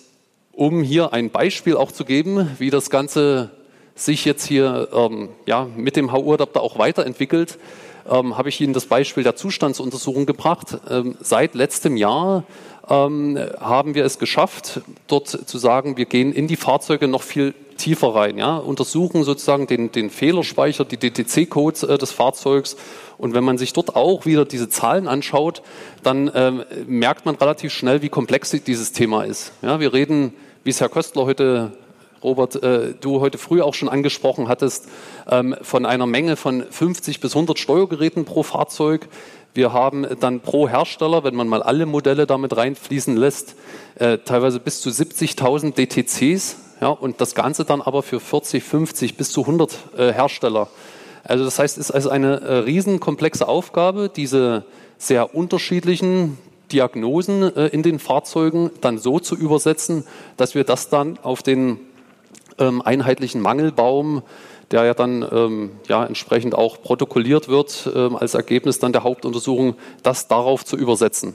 um 0.52 0.82
hier 0.82 1.12
ein 1.12 1.30
Beispiel 1.30 1.76
auch 1.76 1.92
zu 1.92 2.04
geben, 2.04 2.50
wie 2.58 2.70
das 2.70 2.90
Ganze 2.90 3.50
sich 3.94 4.24
jetzt 4.24 4.46
hier 4.46 4.88
ähm, 4.92 5.28
ja, 5.46 5.66
mit 5.76 5.96
dem 5.96 6.12
HU-Adapter 6.12 6.60
auch 6.60 6.78
weiterentwickelt, 6.78 7.58
ähm, 8.08 8.36
habe 8.36 8.48
ich 8.48 8.60
Ihnen 8.60 8.72
das 8.72 8.86
Beispiel 8.86 9.22
der 9.22 9.36
Zustandsuntersuchung 9.36 10.26
gebracht. 10.26 10.78
Ähm, 10.88 11.16
seit 11.20 11.54
letztem 11.54 11.96
Jahr 11.96 12.44
ähm, 12.88 13.38
haben 13.60 13.94
wir 13.94 14.04
es 14.04 14.18
geschafft, 14.18 14.80
dort 15.06 15.28
zu 15.28 15.58
sagen, 15.58 15.96
wir 15.96 16.06
gehen 16.06 16.32
in 16.32 16.46
die 16.46 16.56
Fahrzeuge 16.56 17.08
noch 17.08 17.22
viel 17.22 17.54
tiefer 17.76 18.14
rein, 18.14 18.38
ja, 18.38 18.56
untersuchen 18.56 19.24
sozusagen 19.24 19.66
den, 19.66 19.92
den 19.92 20.10
Fehlerspeicher, 20.10 20.84
die 20.84 20.96
DTC-Codes 20.96 21.84
äh, 21.84 21.96
des 21.96 22.12
Fahrzeugs. 22.12 22.76
Und 23.16 23.34
wenn 23.34 23.44
man 23.44 23.56
sich 23.56 23.72
dort 23.72 23.96
auch 23.96 24.26
wieder 24.26 24.44
diese 24.44 24.68
Zahlen 24.68 25.08
anschaut, 25.08 25.62
dann 26.02 26.30
ähm, 26.34 26.64
merkt 26.86 27.24
man 27.24 27.36
relativ 27.36 27.72
schnell, 27.72 28.02
wie 28.02 28.08
komplex 28.08 28.50
dieses 28.50 28.92
Thema 28.92 29.24
ist. 29.24 29.52
Ja, 29.62 29.80
wir 29.80 29.92
reden, 29.92 30.34
wie 30.64 30.70
es 30.70 30.80
Herr 30.80 30.88
Köstler 30.88 31.24
heute 31.24 31.72
Robert, 32.22 32.62
äh, 32.62 32.94
du 33.00 33.20
heute 33.20 33.38
früh 33.38 33.62
auch 33.62 33.74
schon 33.74 33.88
angesprochen 33.88 34.48
hattest, 34.48 34.88
ähm, 35.30 35.54
von 35.62 35.86
einer 35.86 36.06
Menge 36.06 36.36
von 36.36 36.64
50 36.68 37.20
bis 37.20 37.34
100 37.34 37.58
Steuergeräten 37.58 38.24
pro 38.24 38.42
Fahrzeug. 38.42 39.08
Wir 39.54 39.72
haben 39.72 40.06
dann 40.20 40.40
pro 40.40 40.68
Hersteller, 40.68 41.24
wenn 41.24 41.34
man 41.34 41.48
mal 41.48 41.62
alle 41.62 41.86
Modelle 41.86 42.26
damit 42.26 42.56
reinfließen 42.56 43.16
lässt, 43.16 43.54
äh, 43.96 44.18
teilweise 44.18 44.60
bis 44.60 44.80
zu 44.80 44.90
70.000 44.90 45.74
DTCs. 45.74 46.56
Ja, 46.80 46.88
und 46.88 47.20
das 47.20 47.34
Ganze 47.34 47.64
dann 47.64 47.82
aber 47.82 48.02
für 48.02 48.20
40, 48.20 48.62
50 48.62 49.16
bis 49.16 49.32
zu 49.32 49.40
100 49.40 49.78
äh, 49.96 50.12
Hersteller. 50.12 50.68
Also 51.24 51.44
das 51.44 51.58
heißt, 51.58 51.76
es 51.76 51.90
ist 51.90 51.94
also 51.94 52.10
eine 52.10 52.40
äh, 52.40 52.54
riesenkomplexe 52.58 53.48
Aufgabe, 53.48 54.08
diese 54.14 54.64
sehr 54.96 55.34
unterschiedlichen 55.34 56.38
Diagnosen 56.72 57.54
äh, 57.56 57.66
in 57.68 57.82
den 57.82 57.98
Fahrzeugen 57.98 58.70
dann 58.80 58.98
so 58.98 59.18
zu 59.18 59.36
übersetzen, 59.36 60.04
dass 60.36 60.54
wir 60.54 60.64
das 60.64 60.88
dann 60.88 61.18
auf 61.22 61.42
den 61.42 61.80
ähm, 62.58 62.82
einheitlichen 62.82 63.40
Mangelbaum, 63.40 64.22
der 64.70 64.84
ja 64.84 64.94
dann 64.94 65.26
ähm, 65.30 65.70
ja, 65.88 66.04
entsprechend 66.04 66.54
auch 66.54 66.80
protokolliert 66.82 67.48
wird 67.48 67.90
ähm, 67.94 68.16
als 68.16 68.34
Ergebnis 68.34 68.78
dann 68.78 68.92
der 68.92 69.04
Hauptuntersuchung, 69.04 69.76
das 70.02 70.28
darauf 70.28 70.64
zu 70.64 70.76
übersetzen. 70.76 71.34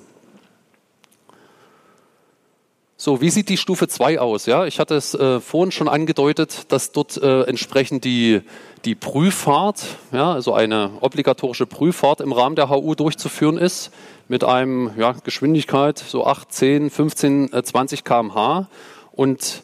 So, 2.95 3.19
wie 3.19 3.31
sieht 3.31 3.49
die 3.49 3.57
Stufe 3.57 3.89
2 3.89 4.21
aus? 4.21 4.45
Ja, 4.45 4.65
ich 4.65 4.79
hatte 4.79 4.95
es 4.95 5.13
äh, 5.13 5.41
vorhin 5.41 5.71
schon 5.73 5.89
angedeutet, 5.89 6.71
dass 6.71 6.93
dort 6.93 7.17
äh, 7.17 7.41
entsprechend 7.41 8.05
die, 8.05 8.39
die 8.85 8.95
Prüffahrt, 8.95 9.83
ja, 10.13 10.31
also 10.31 10.53
eine 10.53 10.91
obligatorische 11.01 11.65
Prüffahrt 11.65 12.21
im 12.21 12.31
Rahmen 12.31 12.55
der 12.55 12.69
HU 12.69 12.95
durchzuführen 12.95 13.57
ist 13.57 13.91
mit 14.29 14.45
einem 14.45 14.91
ja, 14.97 15.15
Geschwindigkeit 15.21 15.97
so 15.97 16.25
8, 16.25 16.49
10, 16.49 16.89
15, 16.91 17.49
20 17.63 18.05
km/h. 18.05 18.69
Und 19.11 19.63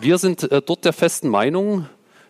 wir 0.00 0.18
sind 0.18 0.50
äh, 0.50 0.62
dort 0.62 0.84
der 0.84 0.92
festen 0.92 1.28
Meinung, 1.28 1.86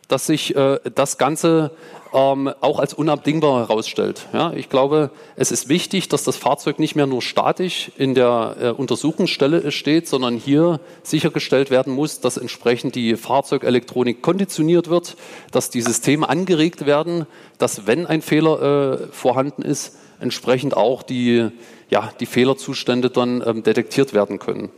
dass 0.08 0.26
sich 0.26 0.54
äh, 0.54 0.78
das 0.94 1.18
Ganze 1.18 1.72
ähm, 2.12 2.50
auch 2.60 2.78
als 2.78 2.94
unabdingbar 2.94 3.60
herausstellt. 3.60 4.26
Ja, 4.32 4.52
ich 4.52 4.68
glaube, 4.68 5.10
es 5.34 5.50
ist 5.50 5.68
wichtig, 5.68 6.08
dass 6.08 6.22
das 6.22 6.36
Fahrzeug 6.36 6.78
nicht 6.78 6.94
mehr 6.94 7.06
nur 7.06 7.22
statisch 7.22 7.90
in 7.96 8.14
der 8.14 8.56
äh, 8.60 8.68
Untersuchungsstelle 8.70 9.72
steht, 9.72 10.06
sondern 10.06 10.36
hier 10.36 10.80
sichergestellt 11.02 11.70
werden 11.70 11.92
muss, 11.92 12.20
dass 12.20 12.36
entsprechend 12.36 12.94
die 12.94 13.16
Fahrzeugelektronik 13.16 14.22
konditioniert 14.22 14.88
wird, 14.88 15.16
dass 15.50 15.70
die 15.70 15.82
Systeme 15.82 16.28
angeregt 16.28 16.86
werden, 16.86 17.26
dass 17.58 17.86
wenn 17.86 18.06
ein 18.06 18.22
Fehler 18.22 18.62
äh, 18.62 19.06
vorhanden 19.12 19.62
ist, 19.62 19.96
entsprechend 20.20 20.76
auch 20.76 21.02
die, 21.02 21.48
ja, 21.90 22.12
die 22.20 22.26
Fehlerzustände 22.26 23.10
dann 23.10 23.42
ähm, 23.44 23.62
detektiert 23.62 24.14
werden 24.14 24.38
können. 24.38 24.70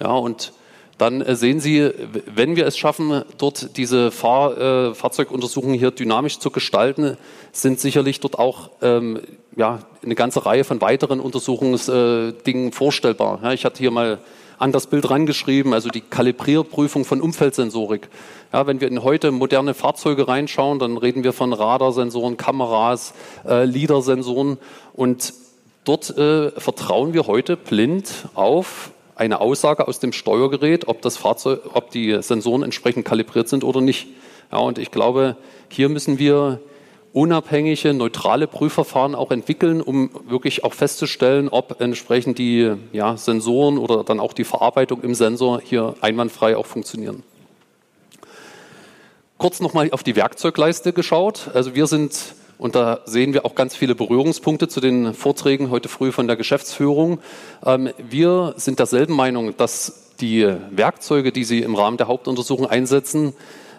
Ja, 0.00 0.12
und 0.12 0.52
dann 1.00 1.22
äh, 1.22 1.34
sehen 1.34 1.60
Sie, 1.60 1.90
wenn 2.26 2.56
wir 2.56 2.66
es 2.66 2.76
schaffen, 2.76 3.22
dort 3.38 3.76
diese 3.76 4.10
Fahr 4.10 4.58
äh, 4.58 4.94
Fahrzeuguntersuchungen 4.94 5.78
hier 5.78 5.90
dynamisch 5.90 6.38
zu 6.38 6.50
gestalten, 6.50 7.16
sind 7.52 7.80
sicherlich 7.80 8.20
dort 8.20 8.38
auch 8.38 8.70
ähm, 8.82 9.20
ja, 9.56 9.80
eine 10.02 10.14
ganze 10.14 10.44
Reihe 10.44 10.64
von 10.64 10.80
weiteren 10.80 11.20
Untersuchungsdingen 11.20 12.72
vorstellbar. 12.72 13.40
Ja, 13.42 13.52
ich 13.52 13.64
hatte 13.64 13.78
hier 13.78 13.90
mal 13.90 14.18
an 14.58 14.72
das 14.72 14.88
Bild 14.88 15.08
rangeschrieben, 15.08 15.72
also 15.72 15.88
die 15.88 16.02
Kalibrierprüfung 16.02 17.06
von 17.06 17.22
Umfeldsensorik. 17.22 18.08
Ja, 18.52 18.66
wenn 18.66 18.82
wir 18.82 18.88
in 18.88 19.02
heute 19.02 19.30
moderne 19.30 19.72
Fahrzeuge 19.72 20.28
reinschauen, 20.28 20.78
dann 20.78 20.98
reden 20.98 21.24
wir 21.24 21.32
von 21.32 21.54
Radarsensoren, 21.54 22.36
Kameras, 22.36 23.14
äh, 23.48 23.64
LIDAR-Sensoren 23.64 24.58
und 24.92 25.32
dort 25.84 26.10
äh, 26.10 26.50
vertrauen 26.60 27.14
wir 27.14 27.26
heute 27.26 27.56
blind 27.56 28.28
auf 28.34 28.90
eine 29.20 29.42
Aussage 29.42 29.86
aus 29.86 30.00
dem 30.00 30.12
Steuergerät, 30.12 30.88
ob 30.88 31.02
das 31.02 31.18
Fahrzeug, 31.18 31.60
ob 31.74 31.90
die 31.90 32.22
Sensoren 32.22 32.62
entsprechend 32.62 33.04
kalibriert 33.04 33.50
sind 33.50 33.64
oder 33.64 33.82
nicht. 33.82 34.08
Ja, 34.50 34.58
und 34.58 34.78
ich 34.78 34.90
glaube, 34.90 35.36
hier 35.68 35.90
müssen 35.90 36.18
wir 36.18 36.60
unabhängige, 37.12 37.92
neutrale 37.92 38.46
Prüfverfahren 38.46 39.14
auch 39.14 39.30
entwickeln, 39.30 39.82
um 39.82 40.10
wirklich 40.26 40.64
auch 40.64 40.72
festzustellen, 40.72 41.50
ob 41.50 41.82
entsprechend 41.82 42.38
die 42.38 42.72
ja, 42.92 43.18
Sensoren 43.18 43.76
oder 43.76 44.04
dann 44.04 44.20
auch 44.20 44.32
die 44.32 44.44
Verarbeitung 44.44 45.02
im 45.02 45.14
Sensor 45.14 45.60
hier 45.62 45.94
einwandfrei 46.00 46.56
auch 46.56 46.66
funktionieren. 46.66 47.22
Kurz 49.36 49.60
nochmal 49.60 49.90
auf 49.90 50.02
die 50.02 50.16
Werkzeugleiste 50.16 50.94
geschaut. 50.94 51.50
Also 51.52 51.74
wir 51.74 51.86
sind, 51.86 52.34
und 52.60 52.74
da 52.74 53.00
sehen 53.06 53.32
wir 53.32 53.46
auch 53.46 53.54
ganz 53.54 53.74
viele 53.74 53.94
Berührungspunkte 53.94 54.68
zu 54.68 54.82
den 54.82 55.14
Vorträgen 55.14 55.70
heute 55.70 55.88
früh 55.88 56.12
von 56.12 56.26
der 56.26 56.36
Geschäftsführung. 56.36 57.18
Ähm, 57.64 57.88
wir 57.96 58.52
sind 58.58 58.78
derselben 58.78 59.16
Meinung, 59.16 59.56
dass 59.56 60.10
die 60.20 60.46
Werkzeuge, 60.70 61.32
die 61.32 61.44
Sie 61.44 61.60
im 61.60 61.74
Rahmen 61.74 61.96
der 61.96 62.08
Hauptuntersuchung 62.08 62.66
einsetzen, 62.66 63.32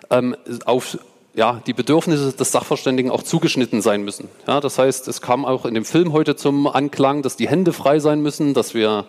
ähm, 0.09 0.35
auf 0.65 0.97
ja, 1.35 1.61
die 1.67 1.73
Bedürfnisse 1.73 2.33
des 2.33 2.51
Sachverständigen 2.51 3.11
auch 3.11 3.21
zugeschnitten 3.21 3.83
sein 3.83 4.01
müssen. 4.01 4.29
Ja, 4.47 4.59
das 4.59 4.79
heißt, 4.79 5.07
es 5.07 5.21
kam 5.21 5.45
auch 5.45 5.67
in 5.67 5.75
dem 5.75 5.85
Film 5.85 6.11
heute 6.11 6.35
zum 6.35 6.65
Anklang, 6.65 7.21
dass 7.21 7.35
die 7.35 7.47
Hände 7.47 7.73
frei 7.73 7.99
sein 7.99 8.23
müssen, 8.23 8.55
dass 8.55 8.73
wir 8.73 9.05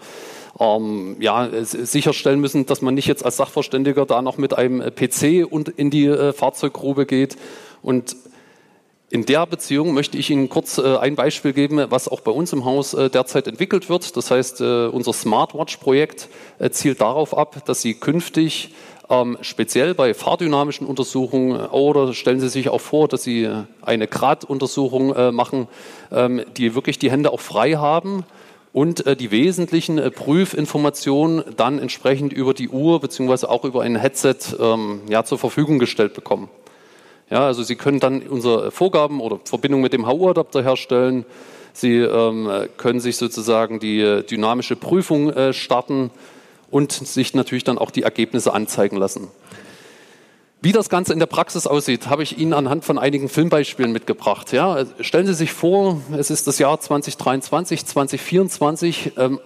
ähm, 0.60 1.16
ja, 1.18 1.48
sicherstellen 1.62 2.40
müssen, 2.40 2.66
dass 2.66 2.82
man 2.82 2.92
nicht 2.92 3.06
jetzt 3.06 3.24
als 3.24 3.38
Sachverständiger 3.38 4.04
da 4.04 4.20
noch 4.20 4.36
mit 4.36 4.52
einem 4.52 4.80
PC 4.94 5.50
und 5.50 5.70
in 5.70 5.88
die 5.88 6.04
äh, 6.08 6.34
Fahrzeuggrube 6.34 7.06
geht. 7.06 7.38
Und 7.82 8.14
in 9.12 9.26
der 9.26 9.44
Beziehung 9.44 9.92
möchte 9.92 10.16
ich 10.16 10.30
Ihnen 10.30 10.48
kurz 10.48 10.78
äh, 10.78 10.96
ein 10.96 11.16
Beispiel 11.16 11.52
geben, 11.52 11.84
was 11.90 12.08
auch 12.08 12.20
bei 12.20 12.30
uns 12.32 12.54
im 12.54 12.64
Haus 12.64 12.94
äh, 12.94 13.10
derzeit 13.10 13.46
entwickelt 13.46 13.90
wird. 13.90 14.16
Das 14.16 14.30
heißt, 14.30 14.62
äh, 14.62 14.86
unser 14.86 15.12
Smartwatch-Projekt 15.12 16.30
zielt 16.70 17.02
darauf 17.02 17.36
ab, 17.36 17.62
dass 17.66 17.82
Sie 17.82 17.92
künftig 17.92 18.70
ähm, 19.10 19.36
speziell 19.42 19.92
bei 19.92 20.14
fahrdynamischen 20.14 20.86
Untersuchungen 20.86 21.60
oder 21.66 22.14
stellen 22.14 22.40
Sie 22.40 22.48
sich 22.48 22.70
auch 22.70 22.80
vor, 22.80 23.06
dass 23.06 23.22
Sie 23.22 23.50
eine 23.82 24.08
Graduntersuchung 24.08 25.34
machen, 25.34 25.68
ähm, 26.10 26.42
die 26.56 26.74
wirklich 26.74 26.98
die 26.98 27.10
Hände 27.10 27.32
auch 27.32 27.40
frei 27.40 27.72
haben 27.72 28.24
und 28.72 29.04
die 29.20 29.30
wesentlichen 29.30 30.00
Prüfinformationen 30.10 31.44
dann 31.58 31.78
entsprechend 31.78 32.32
über 32.32 32.54
die 32.54 32.70
Uhr 32.70 33.00
beziehungsweise 33.00 33.50
auch 33.50 33.66
über 33.66 33.82
ein 33.82 33.96
Headset 33.96 34.36
ähm, 34.58 35.02
ja, 35.10 35.22
zur 35.24 35.36
Verfügung 35.36 35.78
gestellt 35.78 36.14
bekommen. 36.14 36.48
Ja, 37.32 37.46
also 37.46 37.62
Sie 37.62 37.76
können 37.76 37.98
dann 37.98 38.20
unsere 38.20 38.70
Vorgaben 38.70 39.18
oder 39.22 39.40
Verbindung 39.42 39.80
mit 39.80 39.94
dem 39.94 40.06
HU-Adapter 40.06 40.62
herstellen. 40.62 41.24
Sie 41.72 41.96
ähm, 41.96 42.46
können 42.76 43.00
sich 43.00 43.16
sozusagen 43.16 43.80
die 43.80 44.02
äh, 44.02 44.22
dynamische 44.22 44.76
Prüfung 44.76 45.30
äh, 45.32 45.54
starten 45.54 46.10
und 46.70 46.92
sich 46.92 47.32
natürlich 47.32 47.64
dann 47.64 47.78
auch 47.78 47.90
die 47.90 48.02
Ergebnisse 48.02 48.52
anzeigen 48.52 48.98
lassen. 48.98 49.28
Wie 50.60 50.72
das 50.72 50.90
Ganze 50.90 51.14
in 51.14 51.20
der 51.20 51.26
Praxis 51.26 51.66
aussieht, 51.66 52.06
habe 52.06 52.22
ich 52.22 52.36
Ihnen 52.36 52.52
anhand 52.52 52.84
von 52.84 52.98
einigen 52.98 53.30
Filmbeispielen 53.30 53.92
mitgebracht. 53.92 54.52
Ja, 54.52 54.84
stellen 55.00 55.26
Sie 55.26 55.32
sich 55.32 55.54
vor, 55.54 56.02
es 56.14 56.30
ist 56.30 56.46
das 56.46 56.58
Jahr 56.58 56.80
2023, 56.80 57.86
2024. 57.86 59.12
Ähm, 59.16 59.40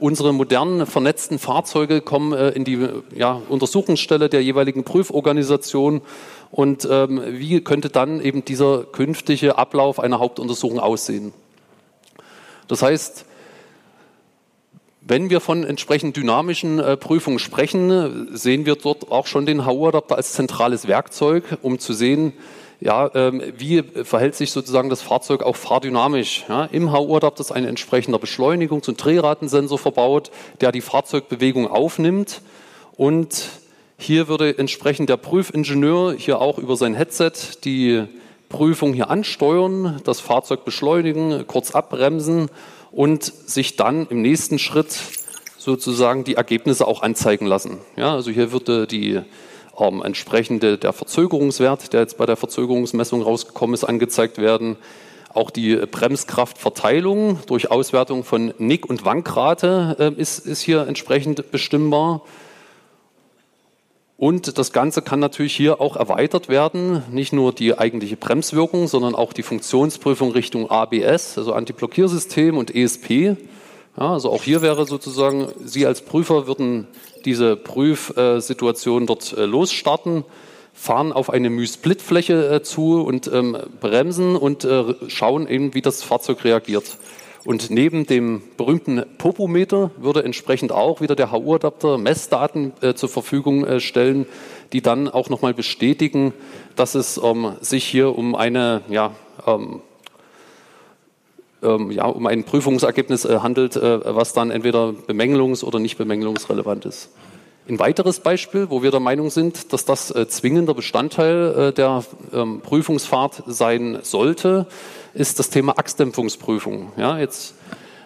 unsere 0.00 0.32
modernen 0.32 0.86
vernetzten 0.86 1.38
Fahrzeuge 1.38 2.00
kommen 2.00 2.32
äh, 2.32 2.50
in 2.50 2.64
die 2.64 2.86
ja, 3.14 3.40
Untersuchungsstelle 3.48 4.28
der 4.28 4.42
jeweiligen 4.42 4.84
Prüforganisation. 4.84 6.02
Und 6.50 6.88
ähm, 6.90 7.22
wie 7.26 7.60
könnte 7.60 7.90
dann 7.90 8.20
eben 8.20 8.44
dieser 8.44 8.84
künftige 8.84 9.58
Ablauf 9.58 10.00
einer 10.00 10.18
Hauptuntersuchung 10.18 10.80
aussehen? 10.80 11.32
Das 12.68 12.82
heißt, 12.82 13.26
wenn 15.00 15.30
wir 15.30 15.40
von 15.40 15.64
entsprechend 15.64 16.16
dynamischen 16.16 16.78
äh, 16.78 16.96
Prüfungen 16.96 17.38
sprechen, 17.38 18.28
sehen 18.36 18.66
wir 18.66 18.76
dort 18.76 19.10
auch 19.10 19.26
schon 19.26 19.46
den 19.46 19.66
HU-Adapter 19.66 20.16
als 20.16 20.32
zentrales 20.32 20.86
Werkzeug, 20.86 21.44
um 21.62 21.78
zu 21.78 21.94
sehen, 21.94 22.34
ja, 22.80 23.10
ähm, 23.14 23.42
wie 23.56 23.82
verhält 23.82 24.36
sich 24.36 24.52
sozusagen 24.52 24.88
das 24.88 25.02
Fahrzeug 25.02 25.42
auch 25.42 25.56
fahrdynamisch. 25.56 26.44
Ja, 26.48 26.66
Im 26.66 26.92
HU-Adapter 26.92 27.40
ist 27.40 27.50
ein 27.50 27.64
entsprechender 27.64 28.18
Beschleunigungs- 28.18 28.88
und 28.88 29.02
Drehratensensor 29.02 29.78
verbaut, 29.78 30.30
der 30.60 30.72
die 30.72 30.80
Fahrzeugbewegung 30.80 31.68
aufnimmt 31.68 32.42
und 32.96 33.48
hier 33.98 34.28
würde 34.28 34.56
entsprechend 34.56 35.10
der 35.10 35.16
Prüfingenieur 35.16 36.14
hier 36.14 36.40
auch 36.40 36.58
über 36.58 36.76
sein 36.76 36.94
Headset 36.94 37.32
die 37.64 38.04
Prüfung 38.48 38.94
hier 38.94 39.10
ansteuern, 39.10 40.00
das 40.04 40.20
Fahrzeug 40.20 40.64
beschleunigen, 40.64 41.44
kurz 41.46 41.72
abbremsen 41.72 42.48
und 42.92 43.24
sich 43.24 43.76
dann 43.76 44.06
im 44.08 44.22
nächsten 44.22 44.58
Schritt 44.58 44.96
sozusagen 45.58 46.24
die 46.24 46.36
Ergebnisse 46.36 46.86
auch 46.86 47.02
anzeigen 47.02 47.44
lassen. 47.44 47.78
Ja, 47.96 48.14
also 48.14 48.30
hier 48.30 48.52
würde 48.52 48.86
die 48.86 49.20
ähm, 49.78 50.02
entsprechende 50.02 50.78
der 50.78 50.92
Verzögerungswert, 50.92 51.92
der 51.92 52.00
jetzt 52.00 52.16
bei 52.16 52.24
der 52.24 52.36
Verzögerungsmessung 52.36 53.20
rausgekommen 53.20 53.74
ist, 53.74 53.84
angezeigt 53.84 54.38
werden. 54.38 54.76
Auch 55.34 55.50
die 55.50 55.76
Bremskraftverteilung 55.76 57.40
durch 57.46 57.70
Auswertung 57.70 58.24
von 58.24 58.54
Nick- 58.58 58.88
und 58.88 59.04
Wankrate 59.04 59.96
äh, 59.98 60.20
ist, 60.20 60.46
ist 60.46 60.62
hier 60.62 60.86
entsprechend 60.86 61.50
bestimmbar. 61.50 62.22
Und 64.18 64.58
das 64.58 64.72
Ganze 64.72 65.00
kann 65.00 65.20
natürlich 65.20 65.54
hier 65.54 65.80
auch 65.80 65.94
erweitert 65.94 66.48
werden, 66.48 67.04
nicht 67.08 67.32
nur 67.32 67.52
die 67.52 67.78
eigentliche 67.78 68.16
Bremswirkung, 68.16 68.88
sondern 68.88 69.14
auch 69.14 69.32
die 69.32 69.44
Funktionsprüfung 69.44 70.32
Richtung 70.32 70.68
ABS, 70.68 71.38
also 71.38 71.52
Antiblockiersystem 71.52 72.58
und 72.58 72.74
ESP. 72.74 73.36
Ja, 73.96 74.14
also 74.14 74.32
auch 74.32 74.42
hier 74.42 74.60
wäre 74.60 74.86
sozusagen, 74.86 75.46
Sie 75.64 75.86
als 75.86 76.02
Prüfer 76.02 76.48
würden 76.48 76.88
diese 77.24 77.54
Prüfsituation 77.54 79.06
dort 79.06 79.34
äh, 79.34 79.44
losstarten, 79.44 80.24
fahren 80.74 81.12
auf 81.12 81.30
eine 81.30 81.48
Müh-Split-Fläche 81.48 82.54
äh, 82.56 82.62
zu 82.64 83.00
und 83.00 83.30
ähm, 83.32 83.56
bremsen 83.80 84.34
und 84.34 84.64
äh, 84.64 84.96
schauen 85.06 85.46
eben, 85.46 85.74
wie 85.74 85.82
das 85.82 86.02
Fahrzeug 86.02 86.42
reagiert. 86.42 86.98
Und 87.48 87.70
neben 87.70 88.04
dem 88.04 88.42
berühmten 88.58 89.02
Popometer 89.16 89.90
würde 89.96 90.22
entsprechend 90.22 90.70
auch 90.70 91.00
wieder 91.00 91.16
der 91.16 91.32
HU-Adapter 91.32 91.96
Messdaten 91.96 92.74
äh, 92.82 92.92
zur 92.92 93.08
Verfügung 93.08 93.64
äh, 93.64 93.80
stellen, 93.80 94.26
die 94.74 94.82
dann 94.82 95.08
auch 95.08 95.30
nochmal 95.30 95.54
bestätigen, 95.54 96.34
dass 96.76 96.94
es 96.94 97.16
ähm, 97.16 97.54
sich 97.62 97.84
hier 97.84 98.18
um 98.18 98.34
eine 98.34 98.82
ja, 98.90 99.12
ähm, 99.46 99.80
ähm, 101.62 101.90
ja, 101.90 102.04
um 102.04 102.26
ein 102.26 102.44
Prüfungsergebnis 102.44 103.24
äh, 103.24 103.38
handelt, 103.38 103.76
äh, 103.76 104.14
was 104.14 104.34
dann 104.34 104.50
entweder 104.50 104.92
bemängelungs- 105.06 105.64
oder 105.64 105.78
nicht 105.78 105.96
bemängelungsrelevant 105.96 106.84
ist. 106.84 107.08
Ein 107.68 107.78
weiteres 107.78 108.20
Beispiel, 108.20 108.70
wo 108.70 108.82
wir 108.82 108.90
der 108.90 109.00
Meinung 109.00 109.28
sind, 109.28 109.74
dass 109.74 109.84
das 109.84 110.10
äh, 110.10 110.26
zwingender 110.26 110.72
Bestandteil 110.72 111.68
äh, 111.68 111.72
der 111.74 112.02
ähm, 112.32 112.62
Prüfungsfahrt 112.62 113.42
sein 113.46 113.98
sollte, 114.00 114.66
ist 115.12 115.38
das 115.38 115.50
Thema 115.50 115.78
Achsdämpfungsprüfung. 115.78 116.92
Ja, 116.96 117.18
jetzt 117.18 117.52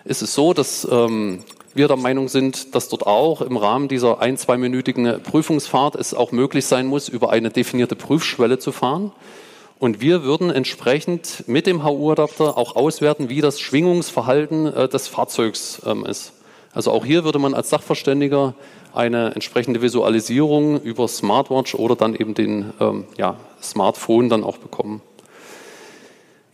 ist 0.04 0.20
es 0.20 0.34
so, 0.34 0.52
dass 0.52 0.84
ähm, 0.90 1.44
wir 1.74 1.86
der 1.86 1.96
Meinung 1.96 2.26
sind, 2.26 2.74
dass 2.74 2.88
dort 2.88 3.06
auch 3.06 3.40
im 3.40 3.56
Rahmen 3.56 3.86
dieser 3.86 4.18
ein-, 4.20 4.36
zweiminütigen 4.36 5.22
Prüfungsfahrt 5.22 5.94
es 5.94 6.12
auch 6.12 6.32
möglich 6.32 6.66
sein 6.66 6.88
muss, 6.88 7.08
über 7.08 7.30
eine 7.30 7.50
definierte 7.50 7.94
Prüfschwelle 7.94 8.58
zu 8.58 8.72
fahren. 8.72 9.12
Und 9.78 10.00
wir 10.00 10.24
würden 10.24 10.50
entsprechend 10.50 11.44
mit 11.46 11.68
dem 11.68 11.84
HU-Adapter 11.84 12.58
auch 12.58 12.74
auswerten, 12.74 13.28
wie 13.28 13.40
das 13.40 13.60
Schwingungsverhalten 13.60 14.66
äh, 14.66 14.88
des 14.88 15.06
Fahrzeugs 15.06 15.80
ähm, 15.86 16.04
ist. 16.04 16.32
Also 16.72 16.90
auch 16.90 17.04
hier 17.04 17.24
würde 17.24 17.38
man 17.38 17.54
als 17.54 17.70
Sachverständiger 17.70 18.54
eine 18.94 19.34
entsprechende 19.34 19.82
Visualisierung 19.82 20.80
über 20.80 21.06
Smartwatch 21.08 21.74
oder 21.74 21.96
dann 21.96 22.14
eben 22.14 22.34
den 22.34 22.72
ähm, 22.80 23.04
ja, 23.18 23.36
Smartphone 23.62 24.28
dann 24.28 24.44
auch 24.44 24.56
bekommen. 24.58 25.02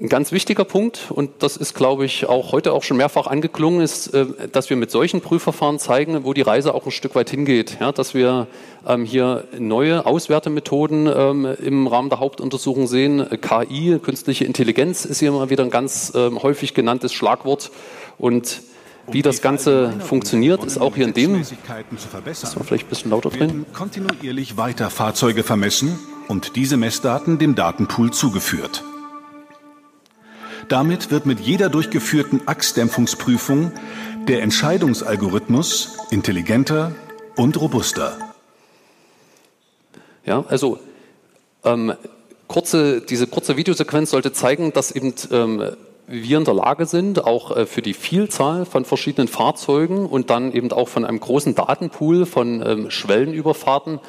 Ein 0.01 0.09
ganz 0.09 0.31
wichtiger 0.31 0.65
Punkt, 0.65 1.11
und 1.11 1.43
das 1.43 1.57
ist, 1.57 1.75
glaube 1.75 2.05
ich, 2.05 2.27
auch 2.27 2.53
heute 2.53 2.73
auch 2.73 2.85
schon 2.85 2.99
mehrfach 2.99 3.27
angeklungen, 3.27 3.81
ist, 3.81 4.15
äh, 4.15 4.27
dass 4.53 4.71
wir 4.71 4.77
mit 4.77 4.93
solchen 4.93 5.21
Prüfverfahren 5.21 5.81
zeigen, 5.81 6.23
wo 6.23 6.35
die 6.35 6.43
Reise 6.43 6.73
auch 6.73 6.87
ein 6.87 6.93
Stück 6.93 7.17
weit 7.17 7.31
hingeht. 7.31 7.79
Ja, 7.81 7.91
dass 7.91 8.15
wir 8.15 8.47
ähm, 8.87 9.05
hier 9.05 9.45
neue 9.59 10.07
Auswertemethoden 10.07 11.11
ähm, 11.13 11.57
im 11.61 11.89
Rahmen 11.89 12.11
der 12.11 12.21
Hauptuntersuchung 12.21 12.87
sehen. 12.87 13.27
KI, 13.41 13.99
künstliche 14.01 14.45
Intelligenz, 14.45 15.05
ist 15.05 15.19
hier 15.19 15.33
mal 15.33 15.51
wieder 15.51 15.65
ein 15.65 15.71
ganz 15.71 16.13
ähm, 16.15 16.41
häufig 16.45 16.75
genanntes 16.75 17.13
Schlagwort. 17.13 17.73
Und 18.19 18.63
wie 19.11 19.23
das 19.23 19.41
Ganze 19.43 19.93
funktioniert, 20.01 20.65
ist 20.65 20.79
auch 20.79 20.95
hier 20.95 21.07
in 21.07 21.15
dem. 21.15 21.41
Ist 21.41 21.55
vielleicht 22.65 22.87
ein 22.87 22.89
bisschen 22.89 23.11
lauter 23.11 23.31
drin? 23.31 23.67
Kontinuierlich 23.73 24.57
weiter 24.57 24.91
Fahrzeuge 24.91 25.43
vermessen 25.43 25.99
und 26.29 26.57
diese 26.57 26.77
Messdaten 26.77 27.39
dem 27.39 27.55
Datenpool 27.55 28.13
zugeführt. 28.13 28.85
Damit 30.69 31.11
wird 31.11 31.25
mit 31.25 31.41
jeder 31.41 31.71
durchgeführten 31.71 32.43
Achsdämpfungsprüfung 32.47 33.73
der 34.29 34.43
Entscheidungsalgorithmus 34.43 35.97
intelligenter 36.11 36.93
und 37.37 37.59
robuster. 37.59 38.19
Ja, 40.27 40.45
also 40.49 40.79
ähm, 41.65 41.95
kurze, 42.49 43.01
diese 43.01 43.27
kurze 43.27 43.57
Videosequenz 43.57 44.11
sollte 44.11 44.33
zeigen, 44.33 44.75
dass 44.75 44.91
eben 44.91 45.15
ähm, 45.31 45.63
wir 46.09 46.39
in 46.39 46.45
der 46.45 46.55
Lage 46.55 46.87
sind, 46.87 47.25
auch 47.25 47.55
äh, 47.55 47.67
für 47.67 47.83
die 47.83 47.95
Vielzahl 47.95 48.65
von 48.65 48.85
verschiedenen 48.85 49.29
Fahrzeugen 49.29 50.07
und 50.07 50.31
dann 50.31 50.53
eben 50.53 50.73
auch 50.73 50.89
von 50.89 51.05
einem 51.05 51.21
großen 51.21 51.55
Datenpool 51.55 52.25
von 52.27 52.63
ähm, 52.67 52.91
Schwellenüberfahrten 52.91 54.01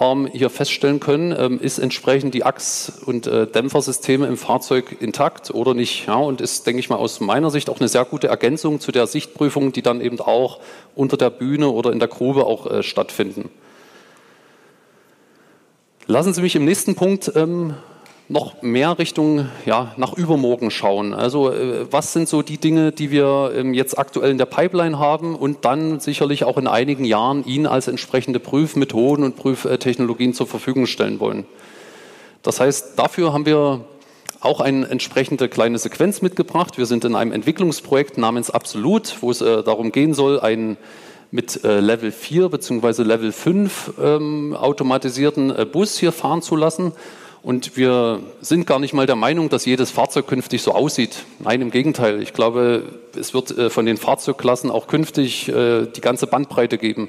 ähm, 0.00 0.28
hier 0.32 0.48
feststellen 0.48 1.00
können, 1.00 1.34
ähm, 1.36 1.60
ist 1.60 1.78
entsprechend 1.78 2.34
die 2.34 2.44
Achs- 2.44 3.02
und 3.04 3.26
äh, 3.26 3.48
Dämpfersysteme 3.48 4.26
im 4.26 4.36
Fahrzeug 4.36 4.96
intakt 5.00 5.50
oder 5.50 5.74
nicht. 5.74 6.06
Ja, 6.06 6.14
und 6.14 6.40
ist, 6.40 6.66
denke 6.66 6.78
ich 6.78 6.88
mal, 6.88 6.96
aus 6.96 7.18
meiner 7.18 7.50
Sicht 7.50 7.68
auch 7.68 7.80
eine 7.80 7.88
sehr 7.88 8.04
gute 8.04 8.28
Ergänzung 8.28 8.78
zu 8.78 8.92
der 8.92 9.08
Sichtprüfung, 9.08 9.72
die 9.72 9.82
dann 9.82 10.00
eben 10.00 10.20
auch 10.20 10.60
unter 10.94 11.16
der 11.16 11.30
Bühne 11.30 11.70
oder 11.70 11.92
in 11.92 11.98
der 11.98 12.08
Grube 12.08 12.46
auch 12.46 12.70
äh, 12.70 12.82
stattfinden. 12.84 13.50
Lassen 16.06 16.32
Sie 16.32 16.42
mich 16.42 16.56
im 16.56 16.64
nächsten 16.64 16.94
Punkt 16.94 17.30
noch 18.30 18.62
mehr 18.62 18.96
Richtung 19.00 19.48
ja, 19.66 19.92
nach 19.96 20.12
übermorgen 20.12 20.70
schauen. 20.70 21.14
Also 21.14 21.50
äh, 21.50 21.92
was 21.92 22.12
sind 22.12 22.28
so 22.28 22.42
die 22.42 22.58
Dinge, 22.58 22.92
die 22.92 23.10
wir 23.10 23.50
ähm, 23.56 23.74
jetzt 23.74 23.98
aktuell 23.98 24.30
in 24.30 24.38
der 24.38 24.46
Pipeline 24.46 25.00
haben 25.00 25.34
und 25.34 25.64
dann 25.64 25.98
sicherlich 25.98 26.44
auch 26.44 26.56
in 26.56 26.68
einigen 26.68 27.04
Jahren 27.04 27.44
Ihnen 27.44 27.66
als 27.66 27.88
entsprechende 27.88 28.38
Prüfmethoden 28.38 29.24
und 29.24 29.34
Prüftechnologien 29.34 30.32
zur 30.32 30.46
Verfügung 30.46 30.86
stellen 30.86 31.18
wollen. 31.18 31.44
Das 32.42 32.60
heißt, 32.60 32.96
dafür 32.96 33.32
haben 33.32 33.46
wir 33.46 33.84
auch 34.40 34.60
eine 34.60 34.86
entsprechende 34.86 35.48
kleine 35.48 35.78
Sequenz 35.78 36.22
mitgebracht. 36.22 36.78
Wir 36.78 36.86
sind 36.86 37.04
in 37.04 37.16
einem 37.16 37.32
Entwicklungsprojekt 37.32 38.16
namens 38.16 38.48
Absolut, 38.48 39.16
wo 39.22 39.32
es 39.32 39.40
äh, 39.40 39.64
darum 39.64 39.90
gehen 39.90 40.14
soll, 40.14 40.38
einen 40.38 40.76
mit 41.32 41.64
äh, 41.64 41.80
Level 41.80 42.12
4 42.12 42.48
bzw. 42.48 43.02
Level 43.02 43.32
5 43.32 43.94
ähm, 44.00 44.56
automatisierten 44.56 45.50
äh, 45.50 45.66
Bus 45.66 45.98
hier 45.98 46.12
fahren 46.12 46.42
zu 46.42 46.54
lassen. 46.54 46.92
Und 47.42 47.76
wir 47.76 48.20
sind 48.42 48.66
gar 48.66 48.78
nicht 48.78 48.92
mal 48.92 49.06
der 49.06 49.16
Meinung, 49.16 49.48
dass 49.48 49.64
jedes 49.64 49.90
Fahrzeug 49.90 50.26
künftig 50.26 50.62
so 50.62 50.72
aussieht. 50.72 51.24
Nein, 51.38 51.62
im 51.62 51.70
Gegenteil. 51.70 52.22
Ich 52.22 52.34
glaube, 52.34 52.82
es 53.18 53.32
wird 53.32 53.56
äh, 53.56 53.70
von 53.70 53.86
den 53.86 53.96
Fahrzeugklassen 53.96 54.70
auch 54.70 54.86
künftig 54.88 55.48
äh, 55.48 55.86
die 55.86 56.02
ganze 56.02 56.26
Bandbreite 56.26 56.76
geben. 56.76 57.08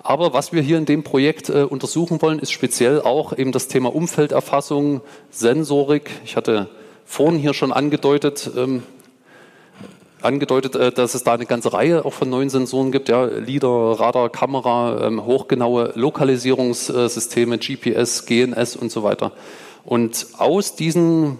Aber 0.00 0.32
was 0.32 0.52
wir 0.52 0.62
hier 0.62 0.78
in 0.78 0.86
dem 0.86 1.02
Projekt 1.02 1.48
äh, 1.48 1.64
untersuchen 1.64 2.22
wollen, 2.22 2.38
ist 2.38 2.52
speziell 2.52 3.02
auch 3.02 3.36
eben 3.36 3.50
das 3.50 3.66
Thema 3.66 3.92
Umfelderfassung, 3.92 5.00
Sensorik. 5.30 6.10
Ich 6.24 6.36
hatte 6.36 6.68
vorhin 7.04 7.38
hier 7.38 7.52
schon 7.52 7.72
angedeutet, 7.72 8.48
ähm, 8.56 8.84
angedeutet, 10.22 10.76
äh, 10.76 10.92
dass 10.92 11.14
es 11.14 11.24
da 11.24 11.34
eine 11.34 11.46
ganze 11.46 11.72
Reihe 11.72 12.04
auch 12.04 12.12
von 12.12 12.28
neuen 12.30 12.50
Sensoren 12.50 12.92
gibt, 12.92 13.08
ja, 13.08 13.24
LIDAR, 13.24 14.00
Radar, 14.00 14.30
Kamera, 14.30 15.06
ähm, 15.06 15.24
hochgenaue 15.24 15.92
Lokalisierungssysteme, 15.94 17.58
GPS, 17.58 18.26
GNS 18.26 18.76
und 18.76 18.90
so 18.90 19.02
weiter. 19.02 19.32
Und 19.84 20.26
aus 20.38 20.74
diesen 20.74 21.38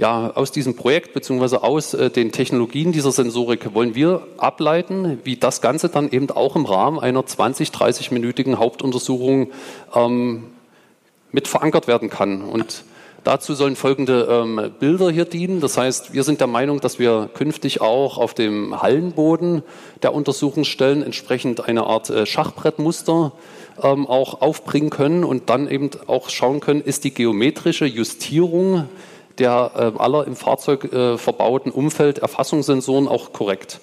ja, 0.00 0.30
aus 0.34 0.50
diesem 0.50 0.76
Projekt 0.76 1.12
beziehungsweise 1.12 1.62
aus 1.62 1.92
äh, 1.92 2.08
den 2.08 2.32
Technologien 2.32 2.90
dieser 2.90 3.12
Sensorik 3.12 3.74
wollen 3.74 3.94
wir 3.94 4.26
ableiten, 4.38 5.20
wie 5.24 5.36
das 5.36 5.60
Ganze 5.60 5.90
dann 5.90 6.10
eben 6.10 6.30
auch 6.30 6.56
im 6.56 6.64
Rahmen 6.64 6.98
einer 6.98 7.26
20, 7.26 7.68
30-minütigen 7.68 8.56
Hauptuntersuchung 8.56 9.50
ähm, 9.94 10.44
mit 11.32 11.48
verankert 11.48 11.86
werden 11.86 12.08
kann. 12.08 12.40
Und 12.40 12.84
Dazu 13.22 13.54
sollen 13.54 13.76
folgende 13.76 14.26
ähm, 14.30 14.72
Bilder 14.78 15.10
hier 15.10 15.26
dienen. 15.26 15.60
Das 15.60 15.76
heißt, 15.76 16.14
wir 16.14 16.24
sind 16.24 16.40
der 16.40 16.46
Meinung, 16.46 16.80
dass 16.80 16.98
wir 16.98 17.28
künftig 17.34 17.82
auch 17.82 18.16
auf 18.16 18.32
dem 18.32 18.80
Hallenboden 18.80 19.62
der 20.02 20.14
Untersuchungsstellen 20.14 21.02
entsprechend 21.02 21.68
eine 21.68 21.84
Art 21.84 22.08
äh, 22.08 22.24
Schachbrettmuster 22.24 23.32
ähm, 23.82 24.06
auch 24.06 24.40
aufbringen 24.40 24.88
können 24.88 25.24
und 25.24 25.50
dann 25.50 25.68
eben 25.68 25.90
auch 26.06 26.30
schauen 26.30 26.60
können, 26.60 26.80
ist 26.80 27.04
die 27.04 27.12
geometrische 27.12 27.84
Justierung 27.84 28.88
der 29.38 29.72
äh, 29.74 29.98
aller 29.98 30.26
im 30.26 30.36
Fahrzeug 30.36 30.90
äh, 30.92 31.18
verbauten 31.18 31.72
Umfelderfassungssensoren 31.72 33.06
auch 33.06 33.32
korrekt. 33.32 33.80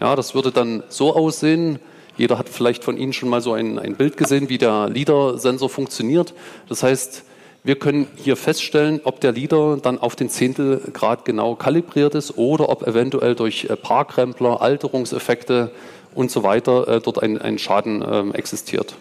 Ja, 0.00 0.14
das 0.14 0.34
würde 0.36 0.52
dann 0.52 0.84
so 0.88 1.16
aussehen. 1.16 1.80
Jeder 2.16 2.38
hat 2.38 2.48
vielleicht 2.48 2.84
von 2.84 2.96
Ihnen 2.96 3.12
schon 3.12 3.28
mal 3.28 3.40
so 3.40 3.52
ein, 3.52 3.78
ein 3.78 3.96
Bild 3.96 4.16
gesehen, 4.16 4.48
wie 4.48 4.58
der 4.58 4.88
LIDAR-Sensor 4.88 5.68
funktioniert. 5.68 6.34
Das 6.68 6.82
heißt, 6.82 7.24
wir 7.68 7.78
können 7.78 8.06
hier 8.16 8.36
feststellen, 8.36 9.02
ob 9.04 9.20
der 9.20 9.32
Leader 9.32 9.76
dann 9.76 9.98
auf 9.98 10.16
den 10.16 10.30
Zehntelgrad 10.30 11.26
genau 11.26 11.54
kalibriert 11.54 12.14
ist 12.14 12.38
oder 12.38 12.70
ob 12.70 12.86
eventuell 12.86 13.34
durch 13.34 13.66
äh, 13.66 13.76
Parkrempler, 13.76 14.62
Alterungseffekte 14.62 15.70
und 16.14 16.30
so 16.30 16.42
weiter 16.42 16.88
äh, 16.88 17.00
dort 17.02 17.22
ein, 17.22 17.36
ein 17.36 17.58
Schaden 17.58 18.02
ähm, 18.10 18.34
existiert. 18.34 18.94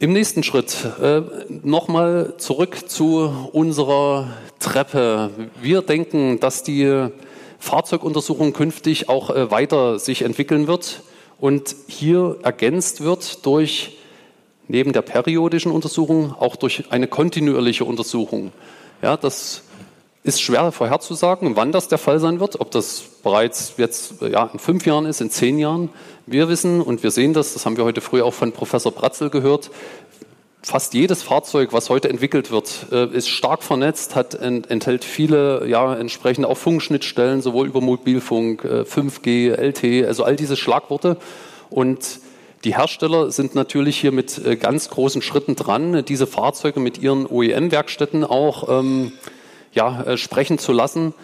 Im 0.00 0.12
nächsten 0.12 0.42
Schritt 0.42 0.76
äh, 1.00 1.22
nochmal 1.62 2.34
zurück 2.38 2.90
zu 2.90 3.50
unserer 3.52 4.32
Treppe. 4.58 5.30
Wir 5.62 5.82
denken, 5.82 6.40
dass 6.40 6.64
die 6.64 7.08
Fahrzeuguntersuchung 7.60 8.52
künftig 8.52 9.08
auch 9.08 9.30
äh, 9.30 9.48
weiter 9.48 10.00
sich 10.00 10.22
entwickeln 10.22 10.66
wird 10.66 11.02
und 11.38 11.76
hier 11.86 12.38
ergänzt 12.42 13.00
wird 13.04 13.46
durch 13.46 13.97
neben 14.68 14.92
der 14.92 15.02
periodischen 15.02 15.72
Untersuchung 15.72 16.32
auch 16.38 16.56
durch 16.56 16.84
eine 16.90 17.08
kontinuierliche 17.08 17.84
Untersuchung. 17.84 18.52
Ja, 19.02 19.16
das 19.16 19.62
ist 20.22 20.40
schwer 20.40 20.72
vorherzusagen, 20.72 21.56
wann 21.56 21.72
das 21.72 21.88
der 21.88 21.98
Fall 21.98 22.20
sein 22.20 22.38
wird, 22.38 22.60
ob 22.60 22.70
das 22.70 23.02
bereits 23.22 23.74
jetzt 23.78 24.20
ja, 24.20 24.50
in 24.52 24.58
fünf 24.58 24.84
Jahren 24.84 25.06
ist, 25.06 25.20
in 25.20 25.30
zehn 25.30 25.58
Jahren. 25.58 25.88
Wir 26.26 26.48
wissen 26.48 26.82
und 26.82 27.02
wir 27.02 27.10
sehen 27.10 27.32
das, 27.32 27.54
das 27.54 27.64
haben 27.64 27.76
wir 27.76 27.84
heute 27.84 28.00
früh 28.00 28.20
auch 28.20 28.34
von 28.34 28.52
Professor 28.52 28.92
Bratzel 28.92 29.30
gehört, 29.30 29.70
fast 30.62 30.92
jedes 30.92 31.22
Fahrzeug, 31.22 31.72
was 31.72 31.88
heute 31.88 32.08
entwickelt 32.08 32.50
wird, 32.50 32.86
äh, 32.92 33.06
ist 33.06 33.28
stark 33.28 33.62
vernetzt, 33.62 34.16
hat, 34.16 34.34
enthält 34.34 35.04
viele 35.04 35.66
ja, 35.66 35.94
entsprechende 35.94 36.48
auch 36.48 36.58
Funkschnittstellen, 36.58 37.40
sowohl 37.40 37.68
über 37.68 37.80
Mobilfunk, 37.80 38.64
5G, 38.64 39.52
äh, 39.52 39.68
LTE, 39.68 40.06
also 40.06 40.24
all 40.24 40.36
diese 40.36 40.56
Schlagworte. 40.56 41.16
Und 41.70 42.20
die 42.64 42.76
Hersteller 42.76 43.30
sind 43.30 43.54
natürlich 43.54 43.98
hier 43.98 44.12
mit 44.12 44.44
äh, 44.44 44.56
ganz 44.56 44.90
großen 44.90 45.22
Schritten 45.22 45.56
dran, 45.56 46.04
diese 46.04 46.26
Fahrzeuge 46.26 46.80
mit 46.80 46.98
ihren 46.98 47.26
OEM-Werkstätten 47.26 48.24
auch 48.24 48.68
ähm, 48.68 49.12
ja, 49.72 50.02
äh, 50.02 50.16
sprechen 50.16 50.58
zu 50.58 50.72
lassen. 50.72 51.14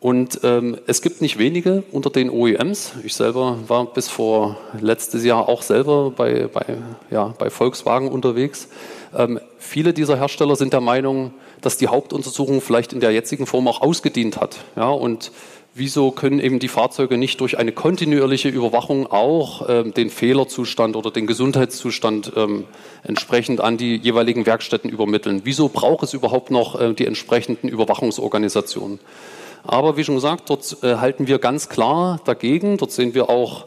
Und 0.00 0.40
ähm, 0.42 0.76
es 0.86 1.00
gibt 1.00 1.22
nicht 1.22 1.38
wenige 1.38 1.82
unter 1.90 2.10
den 2.10 2.28
OEMs. 2.28 2.92
Ich 3.04 3.14
selber 3.14 3.56
war 3.68 3.86
bis 3.86 4.10
vor 4.10 4.58
letztes 4.78 5.24
Jahr 5.24 5.48
auch 5.48 5.62
selber 5.62 6.10
bei, 6.10 6.46
bei, 6.46 6.76
ja, 7.10 7.32
bei 7.38 7.48
Volkswagen 7.48 8.08
unterwegs. 8.08 8.68
Ähm, 9.16 9.40
viele 9.56 9.94
dieser 9.94 10.18
Hersteller 10.18 10.56
sind 10.56 10.74
der 10.74 10.82
Meinung, 10.82 11.32
dass 11.62 11.78
die 11.78 11.88
Hauptuntersuchung 11.88 12.60
vielleicht 12.60 12.92
in 12.92 13.00
der 13.00 13.12
jetzigen 13.12 13.46
Form 13.46 13.66
auch 13.66 13.80
ausgedient 13.80 14.38
hat. 14.38 14.58
Ja, 14.76 14.90
und 14.90 15.32
wieso 15.74 16.12
können 16.12 16.38
eben 16.38 16.60
die 16.60 16.68
Fahrzeuge 16.68 17.18
nicht 17.18 17.40
durch 17.40 17.58
eine 17.58 17.72
kontinuierliche 17.72 18.48
Überwachung 18.48 19.06
auch 19.06 19.68
ähm, 19.68 19.92
den 19.92 20.08
Fehlerzustand 20.08 20.96
oder 20.96 21.10
den 21.10 21.26
Gesundheitszustand 21.26 22.32
ähm, 22.36 22.64
entsprechend 23.02 23.60
an 23.60 23.76
die 23.76 23.96
jeweiligen 23.96 24.46
Werkstätten 24.46 24.88
übermitteln? 24.88 25.42
Wieso 25.44 25.68
braucht 25.68 26.04
es 26.04 26.14
überhaupt 26.14 26.50
noch 26.50 26.80
äh, 26.80 26.94
die 26.94 27.06
entsprechenden 27.06 27.68
Überwachungsorganisationen? 27.68 29.00
Aber 29.64 29.96
wie 29.96 30.04
schon 30.04 30.14
gesagt, 30.14 30.50
dort 30.50 30.76
äh, 30.82 30.96
halten 30.96 31.26
wir 31.26 31.38
ganz 31.38 31.68
klar 31.68 32.20
dagegen. 32.24 32.76
Dort 32.76 32.92
sehen 32.92 33.14
wir 33.14 33.28
auch, 33.28 33.66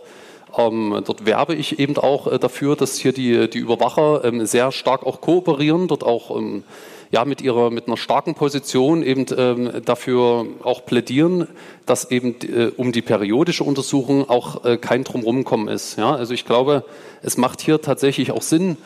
ähm, 0.57 1.01
dort 1.05 1.25
werbe 1.25 1.55
ich 1.55 1.79
eben 1.79 1.97
auch 1.97 2.27
äh, 2.27 2.39
dafür, 2.39 2.75
dass 2.75 2.97
hier 2.97 3.13
die, 3.13 3.49
die 3.49 3.59
Überwacher 3.59 4.23
ähm, 4.23 4.45
sehr 4.45 4.71
stark 4.71 5.05
auch 5.05 5.21
kooperieren, 5.21 5.87
dort 5.87 6.03
auch 6.03 6.35
ähm, 6.35 6.63
ja, 7.11 7.25
mit 7.25 7.41
ihrer, 7.41 7.69
mit 7.69 7.87
einer 7.87 7.97
starken 7.97 8.35
Position 8.35 9.01
eben 9.01 9.25
ähm, 9.37 9.71
dafür 9.85 10.45
auch 10.63 10.85
plädieren, 10.85 11.47
dass 11.85 12.11
eben 12.11 12.35
äh, 12.41 12.71
um 12.75 12.91
die 12.91 13.01
periodische 13.01 13.63
Untersuchung 13.63 14.29
auch 14.29 14.65
äh, 14.65 14.77
kein 14.77 15.03
Drumrumkommen 15.03 15.67
ist. 15.67 15.97
Ja, 15.97 16.13
also 16.13 16.33
ich 16.33 16.45
glaube, 16.45 16.83
es 17.21 17.37
macht 17.37 17.61
hier 17.61 17.81
tatsächlich 17.81 18.31
auch 18.31 18.41
Sinn, 18.41 18.77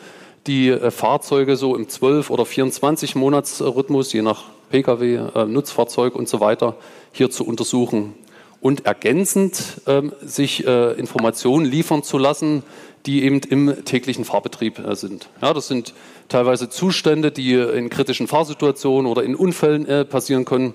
die 0.46 0.68
äh, 0.68 0.90
Fahrzeuge 0.90 1.56
so 1.56 1.74
im 1.76 1.88
12 1.88 2.30
oder 2.30 2.46
24 2.46 3.16
Monatsrhythmus, 3.16 4.12
je 4.12 4.22
nach 4.22 4.44
Pkw, 4.70 5.16
äh, 5.34 5.44
Nutzfahrzeug 5.46 6.14
und 6.14 6.28
so 6.28 6.40
weiter, 6.40 6.76
hier 7.12 7.30
zu 7.30 7.44
untersuchen 7.44 8.14
und 8.62 8.86
ergänzend 8.86 9.82
ähm, 9.88 10.12
sich 10.22 10.64
äh, 10.64 10.92
Informationen 10.92 11.66
liefern 11.66 12.04
zu 12.04 12.16
lassen, 12.16 12.62
die 13.06 13.24
eben 13.24 13.40
im 13.40 13.84
täglichen 13.84 14.24
Fahrbetrieb 14.24 14.78
äh, 14.78 14.94
sind. 14.94 15.28
Ja, 15.42 15.52
das 15.52 15.66
sind 15.66 15.92
teilweise 16.28 16.70
Zustände, 16.70 17.32
die 17.32 17.54
in 17.54 17.90
kritischen 17.90 18.28
Fahrsituationen 18.28 19.10
oder 19.10 19.24
in 19.24 19.34
Unfällen 19.34 19.86
äh, 19.86 20.04
passieren 20.06 20.46
können, 20.46 20.74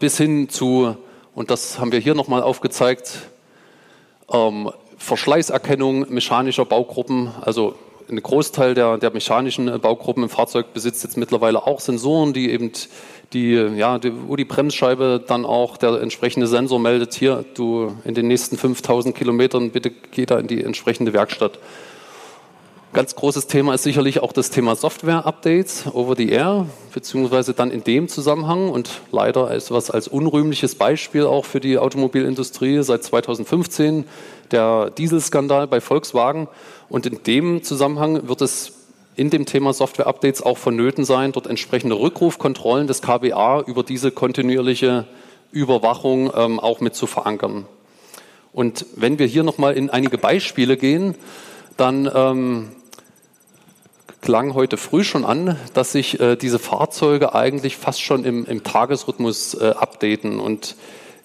bis 0.00 0.16
hin 0.16 0.48
zu, 0.48 0.96
und 1.32 1.52
das 1.52 1.78
haben 1.78 1.92
wir 1.92 2.00
hier 2.00 2.16
nochmal 2.16 2.42
aufgezeigt, 2.42 3.20
ähm, 4.28 4.68
Verschleißerkennung 4.98 6.12
mechanischer 6.12 6.64
Baugruppen, 6.64 7.30
also 7.40 7.76
ein 8.10 8.22
Großteil 8.22 8.74
der, 8.74 8.98
der 8.98 9.12
mechanischen 9.12 9.68
äh, 9.68 9.78
Baugruppen 9.78 10.22
im 10.22 10.28
Fahrzeug 10.28 10.72
besitzt 10.72 11.04
jetzt 11.04 11.16
mittlerweile 11.16 11.66
auch 11.66 11.80
Sensoren, 11.80 12.32
die 12.32 12.50
eben 12.50 12.72
die, 13.32 13.54
ja, 13.54 13.98
die, 13.98 14.12
wo 14.28 14.36
die 14.36 14.44
Bremsscheibe 14.44 15.22
dann 15.26 15.44
auch 15.44 15.76
der 15.76 16.00
entsprechende 16.00 16.46
Sensor 16.46 16.78
meldet, 16.78 17.14
hier, 17.14 17.44
du 17.54 17.96
in 18.04 18.14
den 18.14 18.28
nächsten 18.28 18.56
5000 18.56 19.14
Kilometern, 19.14 19.70
bitte 19.70 19.90
geh 19.90 20.26
da 20.26 20.38
in 20.38 20.46
die 20.46 20.62
entsprechende 20.62 21.12
Werkstatt. 21.12 21.58
Ganz 22.94 23.16
großes 23.16 23.48
Thema 23.48 23.74
ist 23.74 23.82
sicherlich 23.82 24.20
auch 24.20 24.32
das 24.32 24.50
Thema 24.50 24.76
Software-Updates 24.76 25.86
over 25.94 26.14
the 26.14 26.28
air, 26.28 26.66
beziehungsweise 26.92 27.52
dann 27.52 27.72
in 27.72 27.82
dem 27.82 28.06
Zusammenhang 28.06 28.68
und 28.68 28.88
leider 29.10 29.52
ist 29.52 29.72
was 29.72 29.90
als 29.90 30.06
unrühmliches 30.06 30.76
Beispiel 30.76 31.24
auch 31.24 31.44
für 31.44 31.58
die 31.58 31.76
Automobilindustrie 31.76 32.84
seit 32.84 33.02
2015 33.02 34.04
der 34.52 34.90
Dieselskandal 34.90 35.66
bei 35.66 35.80
Volkswagen. 35.80 36.46
Und 36.88 37.06
in 37.06 37.20
dem 37.24 37.64
Zusammenhang 37.64 38.28
wird 38.28 38.42
es 38.42 38.74
in 39.16 39.28
dem 39.28 39.44
Thema 39.44 39.72
Software-Updates 39.72 40.40
auch 40.42 40.56
vonnöten 40.56 41.04
sein, 41.04 41.32
dort 41.32 41.48
entsprechende 41.48 41.98
Rückrufkontrollen 41.98 42.86
des 42.86 43.02
KBA 43.02 43.62
über 43.62 43.82
diese 43.82 44.12
kontinuierliche 44.12 45.04
Überwachung 45.50 46.30
ähm, 46.36 46.60
auch 46.60 46.78
mit 46.78 46.94
zu 46.94 47.08
verankern. 47.08 47.66
Und 48.52 48.86
wenn 48.94 49.18
wir 49.18 49.26
hier 49.26 49.42
nochmal 49.42 49.74
in 49.74 49.90
einige 49.90 50.16
Beispiele 50.16 50.76
gehen, 50.76 51.16
dann 51.76 52.08
ähm, 52.14 52.68
klang 54.24 54.54
heute 54.54 54.78
früh 54.78 55.04
schon 55.04 55.26
an, 55.26 55.58
dass 55.74 55.92
sich 55.92 56.18
äh, 56.18 56.36
diese 56.36 56.58
Fahrzeuge 56.58 57.34
eigentlich 57.34 57.76
fast 57.76 58.00
schon 58.00 58.24
im, 58.24 58.46
im 58.46 58.64
Tagesrhythmus 58.64 59.52
äh, 59.52 59.74
updaten. 59.76 60.40
Und 60.40 60.76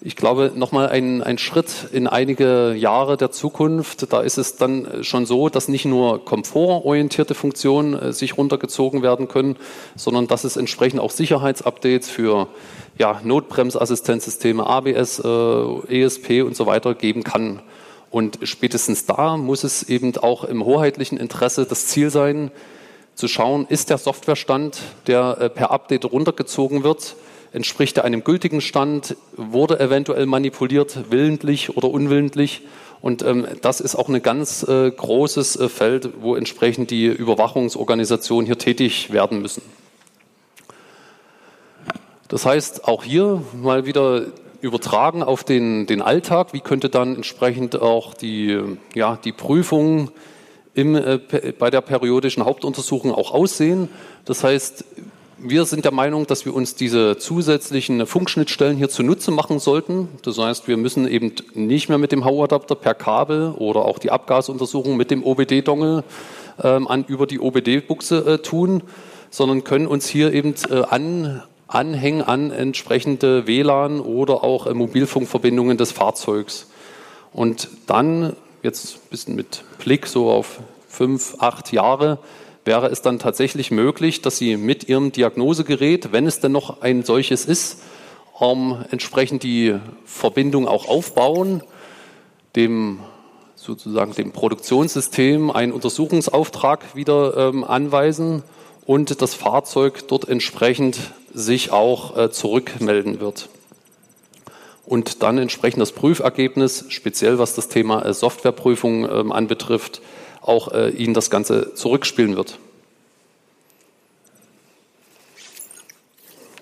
ich 0.02 0.18
glaube, 0.18 0.52
nochmal 0.54 0.90
ein, 0.90 1.24
ein 1.24 1.38
Schritt 1.38 1.88
in 1.94 2.08
einige 2.08 2.74
Jahre 2.74 3.16
der 3.16 3.32
Zukunft, 3.32 4.12
da 4.12 4.20
ist 4.20 4.38
es 4.38 4.58
dann 4.58 5.02
schon 5.02 5.26
so, 5.26 5.48
dass 5.48 5.70
nicht 5.70 5.86
nur 5.86 6.26
komfortorientierte 6.26 7.36
Funktionen 7.36 7.94
äh, 7.94 8.12
sich 8.12 8.38
runtergezogen 8.38 9.02
werden 9.02 9.30
können, 9.30 9.56
sondern 9.96 10.28
dass 10.28 10.44
es 10.44 10.58
entsprechend 10.58 11.00
auch 11.00 11.12
Sicherheitsupdates 11.12 12.10
für 12.10 12.50
ja, 12.98 13.22
Notbremsassistenzsysteme, 13.24 14.68
ABS, 14.68 15.20
äh, 15.24 16.02
ESP 16.04 16.42
und 16.42 16.58
so 16.58 16.66
weiter 16.66 16.96
geben 16.96 17.24
kann. 17.24 17.62
Und 18.12 18.40
spätestens 18.44 19.06
da 19.06 19.38
muss 19.38 19.64
es 19.64 19.84
eben 19.84 20.18
auch 20.18 20.44
im 20.44 20.66
hoheitlichen 20.66 21.18
Interesse 21.18 21.66
das 21.66 21.88
Ziel 21.88 22.10
sein, 22.10 22.52
zu 23.20 23.28
schauen, 23.28 23.68
ist 23.70 23.90
der 23.90 23.98
Softwarestand, 23.98 24.80
der 25.06 25.38
äh, 25.40 25.50
per 25.50 25.72
Update 25.72 26.06
runtergezogen 26.06 26.84
wird, 26.84 27.16
entspricht 27.52 27.98
er 27.98 28.06
einem 28.06 28.24
gültigen 28.24 28.62
Stand, 28.62 29.16
wurde 29.36 29.80
eventuell 29.80 30.26
manipuliert, 30.26 31.12
willentlich 31.12 31.76
oder 31.76 31.90
unwillentlich. 31.90 32.62
Und 33.02 33.22
ähm, 33.24 33.46
das 33.62 33.82
ist 33.82 33.96
auch 33.96 34.10
ein 34.10 34.22
ganz 34.22 34.64
äh, 34.64 34.90
großes 34.90 35.58
äh, 35.58 35.70
Feld, 35.70 36.10
wo 36.22 36.36
entsprechend 36.36 36.92
die 36.92 37.08
Überwachungsorganisationen 37.08 38.46
hier 38.46 38.58
tätig 38.58 39.12
werden 39.12 39.42
müssen. 39.42 39.64
Das 42.28 42.46
heißt, 42.46 42.88
auch 42.88 43.04
hier 43.04 43.42
mal 43.54 43.86
wieder 43.86 44.28
übertragen 44.62 45.24
auf 45.24 45.44
den, 45.44 45.88
den 45.88 46.02
Alltag. 46.02 46.54
Wie 46.54 46.60
könnte 46.60 46.90
dann 46.90 47.16
entsprechend 47.16 47.82
auch 47.82 48.14
die, 48.14 48.62
ja, 48.94 49.18
die 49.24 49.32
Prüfung 49.32 50.12
im, 50.80 50.96
äh, 50.96 51.20
bei 51.58 51.70
der 51.70 51.82
periodischen 51.82 52.46
Hauptuntersuchung 52.46 53.14
auch 53.14 53.32
aussehen. 53.32 53.90
Das 54.26 54.44
heißt, 54.44 54.86
wir 55.42 55.66
sind 55.66 55.86
der 55.86 55.94
Meinung, 55.94 56.28
dass 56.28 56.46
wir 56.46 56.54
uns 56.54 56.76
diese 56.76 57.18
zusätzlichen 57.18 58.06
Funkschnittstellen 58.06 58.78
hier 58.78 58.90
zunutze 58.90 59.32
machen 59.32 59.60
sollten. 59.60 60.10
Das 60.24 60.38
heißt, 60.38 60.68
wir 60.68 60.78
müssen 60.78 61.08
eben 61.08 61.34
nicht 61.54 61.90
mehr 61.90 61.98
mit 61.98 62.12
dem 62.12 62.26
Hauadapter 62.26 62.76
per 62.76 62.94
Kabel 62.94 63.54
oder 63.58 63.86
auch 63.86 64.00
die 64.00 64.12
Abgasuntersuchung 64.12 64.98
mit 64.98 65.12
dem 65.12 65.24
OBD-Dongle 65.24 66.04
ähm, 66.62 67.06
über 67.08 67.26
die 67.26 67.40
OBD-Buchse 67.40 68.18
äh, 68.26 68.38
tun, 68.40 68.84
sondern 69.30 69.64
können 69.64 69.88
uns 69.88 70.08
hier 70.08 70.34
eben 70.34 70.56
äh, 70.70 70.82
an, 70.90 71.42
anhängen 71.68 72.22
an 72.22 72.52
entsprechende 72.52 73.48
WLAN 73.48 74.02
oder 74.02 74.44
auch 74.44 74.68
äh, 74.68 74.74
Mobilfunkverbindungen 74.74 75.78
des 75.78 75.92
Fahrzeugs. 75.92 76.68
Und 77.32 77.70
dann 77.88 78.36
jetzt 78.64 78.96
ein 78.96 79.10
bisschen 79.10 79.36
mit 79.36 79.64
Blick 79.80 80.08
so 80.08 80.30
auf 80.30 80.60
fünf, 80.88 81.36
acht 81.40 81.72
Jahre, 81.72 82.20
wäre 82.66 82.88
es 82.88 83.02
dann 83.02 83.20
tatsächlich 83.20 83.72
möglich, 83.72 84.22
dass 84.22 84.38
Sie 84.38 84.58
mit 84.58 84.90
Ihrem 84.90 85.12
Diagnosegerät, 85.12 86.12
wenn 86.12 86.28
es 86.28 86.40
denn 86.40 86.52
noch 86.52 86.82
ein 86.82 87.04
solches 87.04 87.46
ist, 87.46 87.82
ähm, 88.40 88.84
entsprechend 88.92 89.44
die 89.44 89.76
Verbindung 90.06 90.68
auch 90.68 90.88
aufbauen, 90.88 91.64
dem 92.56 93.00
sozusagen 93.56 94.14
dem 94.14 94.32
Produktionssystem 94.32 95.52
einen 95.52 95.74
Untersuchungsauftrag 95.74 96.96
wieder 96.96 97.36
ähm, 97.36 97.64
anweisen 97.64 98.44
und 98.86 99.22
das 99.22 99.34
Fahrzeug 99.34 100.08
dort 100.08 100.28
entsprechend 100.28 100.98
sich 101.34 101.72
auch 101.72 102.18
äh, 102.18 102.32
zurückmelden 102.32 103.20
wird 103.20 103.50
und 104.90 105.22
dann 105.22 105.38
entsprechend 105.38 105.82
das 105.82 105.92
Prüfergebnis, 105.92 106.86
speziell 106.90 107.38
was 107.38 107.54
das 107.54 107.68
Thema 107.68 108.04
äh, 108.04 108.14
Softwareprüfung 108.14 109.08
ähm, 109.08 109.32
anbetrifft, 109.32 110.02
auch 110.42 110.74
äh, 110.74 110.90
Ihnen 110.90 111.14
das 111.14 111.30
Ganze 111.30 111.76
zurückspielen 111.76 112.36
wird. 112.36 112.58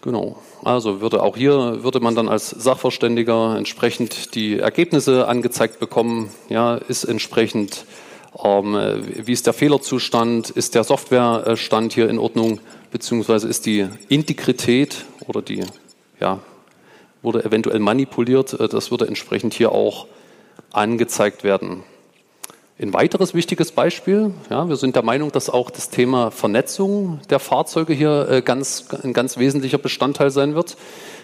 Genau. 0.02 0.40
Also 0.64 1.00
würde 1.00 1.24
auch 1.24 1.38
hier 1.38 1.84
würde 1.84 2.02
man 2.02 2.16
dann 2.16 2.28
als 2.28 2.50
Sachverständiger 2.50 3.56
entsprechend 3.58 4.36
die 4.36 4.60
Ergebnisse 4.60 5.28
angezeigt 5.28 5.80
bekommen. 5.80 6.30
Ja, 6.50 6.76
ist 6.76 7.06
entsprechend, 7.06 7.86
ähm, 8.44 8.76
wie 9.16 9.32
ist 9.32 9.46
der 9.48 9.54
Fehlerzustand, 9.54 10.50
ist 10.50 10.76
der 10.76 10.84
Softwarestand 10.84 11.94
hier 11.94 12.10
in 12.10 12.20
Ordnung, 12.20 12.60
beziehungsweise 12.92 13.48
ist 13.48 13.66
die 13.66 13.88
Integrität 14.10 15.06
oder 15.28 15.42
die 15.42 15.64
ja, 16.20 16.40
wurde 17.22 17.44
eventuell 17.44 17.80
manipuliert. 17.80 18.54
Äh, 18.54 18.68
das 18.68 18.92
würde 18.92 19.08
entsprechend 19.08 19.54
hier 19.54 19.72
auch 19.72 20.08
angezeigt 20.72 21.44
werden. 21.44 21.84
Ein 22.80 22.94
weiteres 22.94 23.34
wichtiges 23.34 23.72
Beispiel, 23.72 24.36
ja, 24.52 24.70
wir 24.70 24.76
sind 24.76 24.96
der 24.96 25.04
Meinung, 25.04 25.32
dass 25.32 25.50
auch 25.50 25.72
das 25.72 25.90
Thema 25.90 26.30
Vernetzung 26.30 27.20
der 27.32 27.40
Fahrzeuge 27.40 27.94
hier 27.94 28.30
äh, 28.30 28.42
ganz, 28.44 28.86
ein 29.04 29.14
ganz 29.14 29.40
wesentlicher 29.40 29.80
Bestandteil 29.80 30.30
sein 30.30 30.54
wird. 30.54 30.78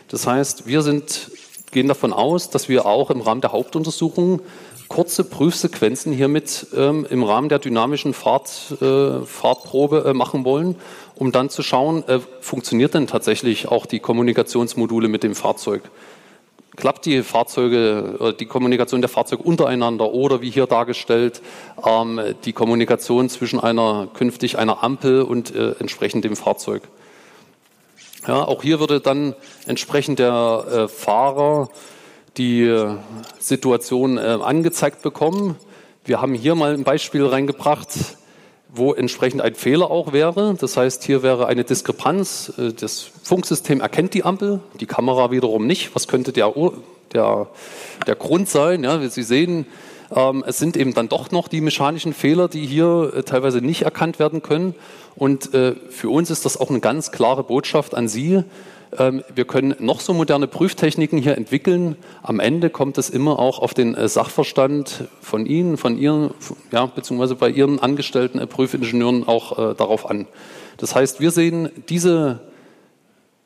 Das 0.07 0.25
heißt, 0.25 0.65
wir 0.65 0.81
sind, 0.81 1.29
gehen 1.71 1.87
davon 1.87 2.11
aus, 2.11 2.49
dass 2.49 2.69
wir 2.69 2.87
auch 2.87 3.11
im 3.11 3.21
Rahmen 3.21 3.41
der 3.41 3.51
Hauptuntersuchung 3.51 4.41
kurze 4.87 5.23
Prüfsequenzen 5.23 6.11
hiermit 6.11 6.67
ähm, 6.75 7.05
im 7.09 7.23
Rahmen 7.23 7.49
der 7.49 7.59
dynamischen 7.59 8.13
Fahrt, 8.13 8.75
äh, 8.81 9.25
Fahrtprobe 9.25 10.05
äh, 10.07 10.13
machen 10.13 10.45
wollen 10.45 10.75
um 11.15 11.31
dann 11.31 11.49
zu 11.49 11.61
schauen, 11.61 12.07
äh, 12.07 12.19
funktioniert 12.41 12.93
denn 12.93 13.07
tatsächlich 13.07 13.67
auch 13.67 13.85
die 13.85 13.99
Kommunikationsmodule 13.99 15.07
mit 15.07 15.23
dem 15.23 15.35
Fahrzeug? 15.35 15.83
Klappt 16.75 17.05
die 17.05 17.21
Fahrzeuge, 17.21 18.17
äh, 18.19 18.33
die 18.33 18.47
Kommunikation 18.47 19.01
der 19.01 19.09
Fahrzeuge 19.09 19.43
untereinander 19.43 20.11
oder 20.11 20.41
wie 20.41 20.49
hier 20.49 20.65
dargestellt, 20.65 21.41
ähm, 21.85 22.19
die 22.45 22.53
Kommunikation 22.53 23.29
zwischen 23.29 23.59
einer 23.59 24.07
künftig 24.13 24.57
einer 24.57 24.83
Ampel 24.83 25.21
und 25.21 25.55
äh, 25.55 25.75
entsprechend 25.79 26.25
dem 26.25 26.35
Fahrzeug? 26.35 26.83
Ja, 28.27 28.43
auch 28.45 28.63
hier 28.63 28.79
würde 28.79 29.01
dann 29.01 29.35
entsprechend 29.67 30.17
der 30.17 30.65
äh, 30.71 30.87
Fahrer 30.87 31.69
die 32.37 32.67
Situation 33.37 34.17
angezeigt 34.17 35.03
bekommen. 35.03 35.55
Wir 36.03 36.19
haben 36.19 36.33
hier 36.33 36.55
mal 36.55 36.73
ein 36.73 36.83
Beispiel 36.83 37.23
reingebracht 37.23 37.89
wo 38.75 38.93
entsprechend 38.93 39.41
ein 39.41 39.53
Fehler 39.53 39.91
auch 39.91 40.13
wäre. 40.13 40.55
Das 40.59 40.77
heißt, 40.77 41.03
hier 41.03 41.21
wäre 41.21 41.47
eine 41.47 41.63
Diskrepanz. 41.63 42.53
Äh, 42.57 42.73
das 42.73 43.09
Funksystem 43.23 43.81
erkennt 43.81 44.13
die 44.13 44.23
Ampel, 44.23 44.59
die 44.79 44.85
Kamera 44.85 45.31
wiederum 45.31 45.67
nicht. 45.67 45.95
Was 45.95 46.07
könnte 46.07 46.33
der, 46.33 46.51
der, 47.13 47.47
der 48.07 48.15
Grund 48.15 48.49
sein? 48.49 48.83
Ja, 48.83 49.07
Sie 49.07 49.23
sehen, 49.23 49.67
ähm, 50.15 50.43
es 50.47 50.57
sind 50.57 50.75
eben 50.75 50.93
dann 50.93 51.07
doch 51.07 51.31
noch 51.31 51.47
die 51.47 51.61
mechanischen 51.61 52.13
Fehler, 52.13 52.47
die 52.47 52.65
hier 52.65 53.13
äh, 53.15 53.23
teilweise 53.23 53.61
nicht 53.61 53.83
erkannt 53.83 54.17
werden 54.17 54.41
können. 54.41 54.73
Und 55.15 55.53
äh, 55.53 55.75
für 55.89 56.09
uns 56.09 56.31
ist 56.31 56.45
das 56.45 56.59
auch 56.59 56.71
eine 56.71 56.79
ganz 56.79 57.11
klare 57.11 57.43
Botschaft 57.43 57.93
an 57.93 58.07
Sie. 58.07 58.43
Ähm, 58.97 59.23
wir 59.33 59.45
können 59.45 59.75
noch 59.79 59.99
so 59.99 60.13
moderne 60.13 60.47
Prüftechniken 60.47 61.17
hier 61.19 61.37
entwickeln. 61.37 61.95
Am 62.21 62.39
Ende 62.39 62.69
kommt 62.69 62.97
es 62.97 63.09
immer 63.09 63.39
auch 63.39 63.59
auf 63.59 63.73
den 63.73 63.95
äh, 63.95 64.07
Sachverstand 64.07 65.05
von 65.21 65.45
Ihnen, 65.45 65.77
von 65.77 65.97
Ihren, 65.97 66.31
ja, 66.71 66.85
beziehungsweise 66.85 67.35
bei 67.35 67.49
Ihren 67.49 67.79
angestellten 67.79 68.39
äh, 68.39 68.47
Prüfingenieuren 68.47 69.27
auch 69.27 69.71
äh, 69.71 69.75
darauf 69.75 70.09
an. 70.09 70.27
Das 70.77 70.95
heißt, 70.95 71.19
wir 71.19 71.31
sehen 71.31 71.69
diese 71.89 72.41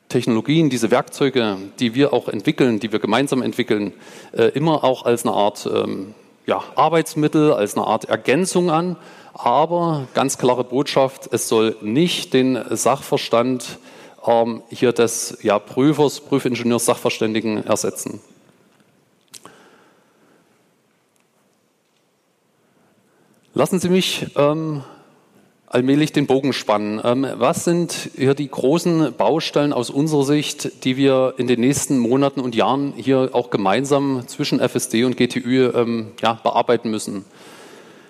Technologien, 0.08 0.70
diese 0.70 0.90
Werkzeuge, 0.90 1.56
die 1.78 1.94
wir 1.94 2.12
auch 2.12 2.28
entwickeln, 2.28 2.80
die 2.80 2.92
wir 2.92 2.98
gemeinsam 2.98 3.42
entwickeln, 3.42 3.92
äh, 4.32 4.44
immer 4.44 4.84
auch 4.84 5.04
als 5.04 5.24
eine 5.24 5.34
Art 5.34 5.68
ähm, 5.72 6.14
ja, 6.46 6.62
Arbeitsmittel, 6.76 7.52
als 7.52 7.76
eine 7.76 7.86
Art 7.86 8.06
Ergänzung 8.06 8.70
an. 8.70 8.96
Aber 9.34 10.08
ganz 10.14 10.38
klare 10.38 10.64
Botschaft, 10.64 11.28
es 11.30 11.48
soll 11.48 11.76
nicht 11.80 12.32
den 12.32 12.58
Sachverstand 12.70 13.78
ähm, 14.28 14.62
hier 14.70 14.92
des 14.92 15.38
ja, 15.42 15.58
Prüfers, 15.58 16.20
Prüfingenieurs, 16.20 16.84
Sachverständigen 16.84 17.64
ersetzen. 17.64 18.20
Lassen 23.54 23.80
Sie 23.80 23.88
mich 23.88 24.26
ähm, 24.36 24.84
allmählich 25.66 26.12
den 26.12 26.26
Bogen 26.26 26.52
spannen. 26.52 27.00
Ähm, 27.02 27.26
was 27.34 27.64
sind 27.64 28.10
hier 28.16 28.34
die 28.34 28.48
großen 28.48 29.14
Baustellen 29.16 29.72
aus 29.72 29.90
unserer 29.90 30.24
Sicht, 30.24 30.84
die 30.84 30.96
wir 30.96 31.34
in 31.38 31.46
den 31.46 31.60
nächsten 31.60 31.98
Monaten 31.98 32.40
und 32.40 32.54
Jahren 32.54 32.92
hier 32.96 33.30
auch 33.32 33.50
gemeinsam 33.50 34.28
zwischen 34.28 34.60
FSD 34.60 35.04
und 35.04 35.16
GTÜ 35.16 35.72
ähm, 35.74 36.12
ja, 36.22 36.34
bearbeiten 36.34 36.90
müssen? 36.90 37.24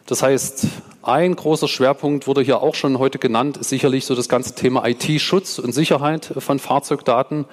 Das 0.09 0.23
heißt, 0.23 0.66
ein 1.03 1.37
großer 1.37 1.68
Schwerpunkt 1.68 2.27
wurde 2.27 2.40
hier 2.40 2.62
auch 2.62 2.75
schon 2.75 2.99
heute 2.99 3.18
genannt, 3.18 3.59
ist 3.59 3.68
sicherlich 3.68 4.07
so 4.07 4.14
das 4.14 4.31
ganze 4.31 4.55
Thema 4.55 4.88
IT-Schutz 4.88 5.59
und 5.59 5.73
Sicherheit 5.73 6.33
von 6.38 6.59
Fahrzeugdaten, 6.59 7.44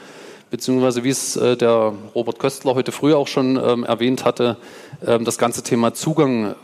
beziehungsweise 0.52 1.04
wie 1.04 1.10
es 1.10 1.36
äh, 1.36 1.58
der 1.58 1.92
Robert 2.16 2.40
Köstler 2.40 2.76
heute 2.76 2.94
früh 2.94 3.14
auch 3.14 3.28
schon 3.28 3.58
ähm, 3.62 3.84
erwähnt 3.84 4.24
hatte, 4.24 4.56
ähm, 5.06 5.26
das 5.26 5.38
ganze 5.38 5.64
Thema 5.64 5.94
Zugang 5.94 6.56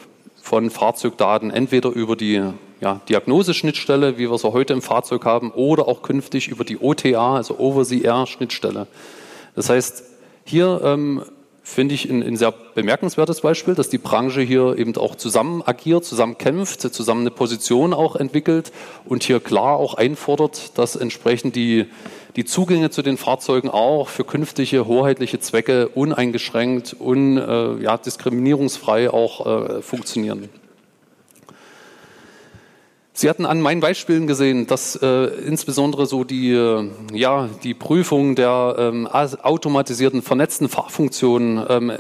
von 0.42 0.70
Fahrzeugdaten 0.70 1.52
entweder 1.52 1.90
über 1.90 2.16
die 2.16 2.42
ja, 2.80 3.02
Diagnoseschnittstelle, 3.10 4.18
wie 4.18 4.32
wir 4.32 4.38
sie 4.38 4.54
heute 4.54 4.72
im 4.72 4.82
Fahrzeug 4.82 5.26
haben, 5.26 5.52
oder 5.52 5.90
auch 5.90 6.04
künftig 6.04 6.48
über 6.48 6.64
die 6.64 6.80
OTA, 6.80 7.36
also 7.36 7.60
Over-the-Air-Schnittstelle. 7.60 8.88
Das 9.56 9.70
heißt, 9.70 10.06
hier 10.46 10.80
ähm, 10.86 11.24
finde 11.72 11.96
ich 11.96 12.10
ein, 12.10 12.22
ein, 12.22 12.36
sehr 12.36 12.52
bemerkenswertes 12.52 13.42
Beispiel, 13.42 13.76
dass 13.76 13.90
die 13.90 13.98
Branche 13.98 14.42
hier 14.42 14.78
eben 14.78 14.96
auch 14.98 15.16
zusammen 15.16 15.64
agiert, 15.66 16.06
zusammen 16.06 16.38
kämpft, 16.38 16.82
zusammen 16.82 17.22
eine 17.22 17.32
Position 17.32 17.94
auch 17.94 18.16
entwickelt 18.16 18.72
und 19.06 19.24
hier 19.24 19.40
klar 19.40 19.78
auch 19.78 19.94
einfordert, 19.96 20.78
dass 20.78 20.96
entsprechend 20.96 21.56
die, 21.56 21.86
die 22.36 22.46
Zugänge 22.46 22.90
zu 22.90 23.02
den 23.02 23.18
Fahrzeugen 23.18 23.70
auch 23.70 24.10
für 24.10 24.24
künftige 24.24 24.86
hoheitliche 24.86 25.40
Zwecke 25.40 25.88
uneingeschränkt 25.88 26.96
und 27.00 27.38
äh, 27.38 27.82
ja, 27.82 27.98
diskriminierungsfrei 27.98 29.10
auch 29.10 29.46
äh, 29.46 29.82
funktionieren. 29.82 30.50
Sie 33.22 33.30
hatten 33.30 33.46
an 33.46 33.62
meinen 33.62 33.82
Beispielen 33.82 34.26
gesehen, 34.26 34.66
dass 34.66 34.96
äh, 34.96 35.26
insbesondere 35.46 36.08
so 36.08 36.24
die, 36.24 36.54
äh, 36.54 36.90
ja, 37.14 37.50
die 37.64 37.76
Prüfung 37.76 38.34
der 38.34 38.76
ähm, 38.80 39.06
automatisierten 39.06 40.24
vernetzten 40.24 40.68
Fahrfunktionen 40.68 41.64
ähm, 41.70 41.92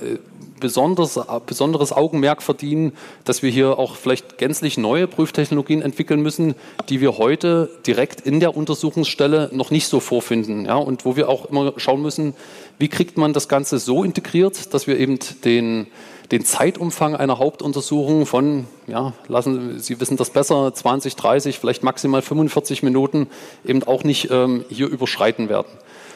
besonders, 0.59 1.19
besonderes 1.45 1.91
Augenmerk 1.91 2.41
verdienen, 2.41 2.93
dass 3.23 3.43
wir 3.43 3.51
hier 3.51 3.77
auch 3.77 3.97
vielleicht 3.97 4.39
gänzlich 4.39 4.79
neue 4.79 5.05
Prüftechnologien 5.05 5.83
entwickeln 5.83 6.23
müssen, 6.23 6.55
die 6.89 7.01
wir 7.01 7.19
heute 7.19 7.69
direkt 7.85 8.21
in 8.21 8.39
der 8.39 8.57
Untersuchungsstelle 8.57 9.51
noch 9.53 9.69
nicht 9.69 9.85
so 9.89 9.99
vorfinden. 9.99 10.65
Ja, 10.65 10.77
und 10.77 11.05
wo 11.05 11.15
wir 11.15 11.29
auch 11.29 11.45
immer 11.45 11.73
schauen 11.77 12.01
müssen, 12.01 12.33
wie 12.79 12.87
kriegt 12.87 13.19
man 13.19 13.31
das 13.31 13.47
Ganze 13.47 13.77
so 13.77 14.03
integriert, 14.03 14.73
dass 14.73 14.87
wir 14.87 14.97
eben 14.97 15.19
den 15.45 15.85
den 16.31 16.45
Zeitumfang 16.45 17.15
einer 17.15 17.39
Hauptuntersuchung 17.39 18.25
von, 18.25 18.65
ja, 18.87 19.13
lassen 19.27 19.79
Sie 19.79 19.99
wissen 19.99 20.15
das 20.15 20.29
besser, 20.29 20.73
20, 20.73 21.15
30, 21.15 21.59
vielleicht 21.59 21.83
maximal 21.83 22.21
45 22.21 22.83
Minuten 22.83 23.27
eben 23.65 23.83
auch 23.83 24.03
nicht 24.03 24.29
ähm, 24.31 24.63
hier 24.69 24.87
überschreiten 24.87 25.49
werden. 25.49 25.67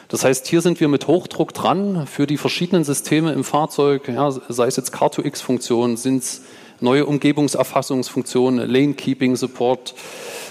Das 0.08 0.24
heißt, 0.24 0.46
hier 0.46 0.60
sind 0.60 0.80
wir 0.80 0.88
mit 0.88 1.06
Hochdruck 1.06 1.52
dran 1.52 2.06
für 2.06 2.26
die 2.26 2.38
verschiedenen 2.38 2.84
Systeme 2.84 3.32
im 3.32 3.44
Fahrzeug, 3.44 4.08
ja, 4.08 4.30
sei 4.30 4.66
es 4.66 4.76
jetzt 4.76 4.94
Car2X-Funktionen, 4.94 5.96
sind 5.96 6.22
es 6.22 6.42
neue 6.80 7.06
Umgebungserfassungsfunktionen, 7.06 8.68
Lane 8.68 8.94
Keeping 8.94 9.36
Support, 9.36 9.94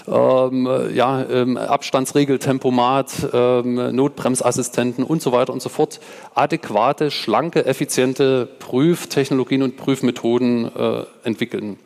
ähm, 0.08 0.68
ja, 0.94 1.24
ähm, 1.28 1.56
Abstandsregeltempomat, 1.56 3.28
ähm, 3.32 3.94
Notbremsassistenten 3.96 5.04
und 5.04 5.22
so 5.22 5.32
weiter 5.32 5.52
und 5.52 5.62
so 5.62 5.68
fort. 5.68 6.00
Adäquate, 6.34 7.10
schlanke, 7.10 7.66
effiziente 7.66 8.46
Prüftechnologien 8.58 9.62
und 9.62 9.76
Prüfmethoden 9.76 10.70
äh, 10.76 11.04
entwickeln. 11.24 11.78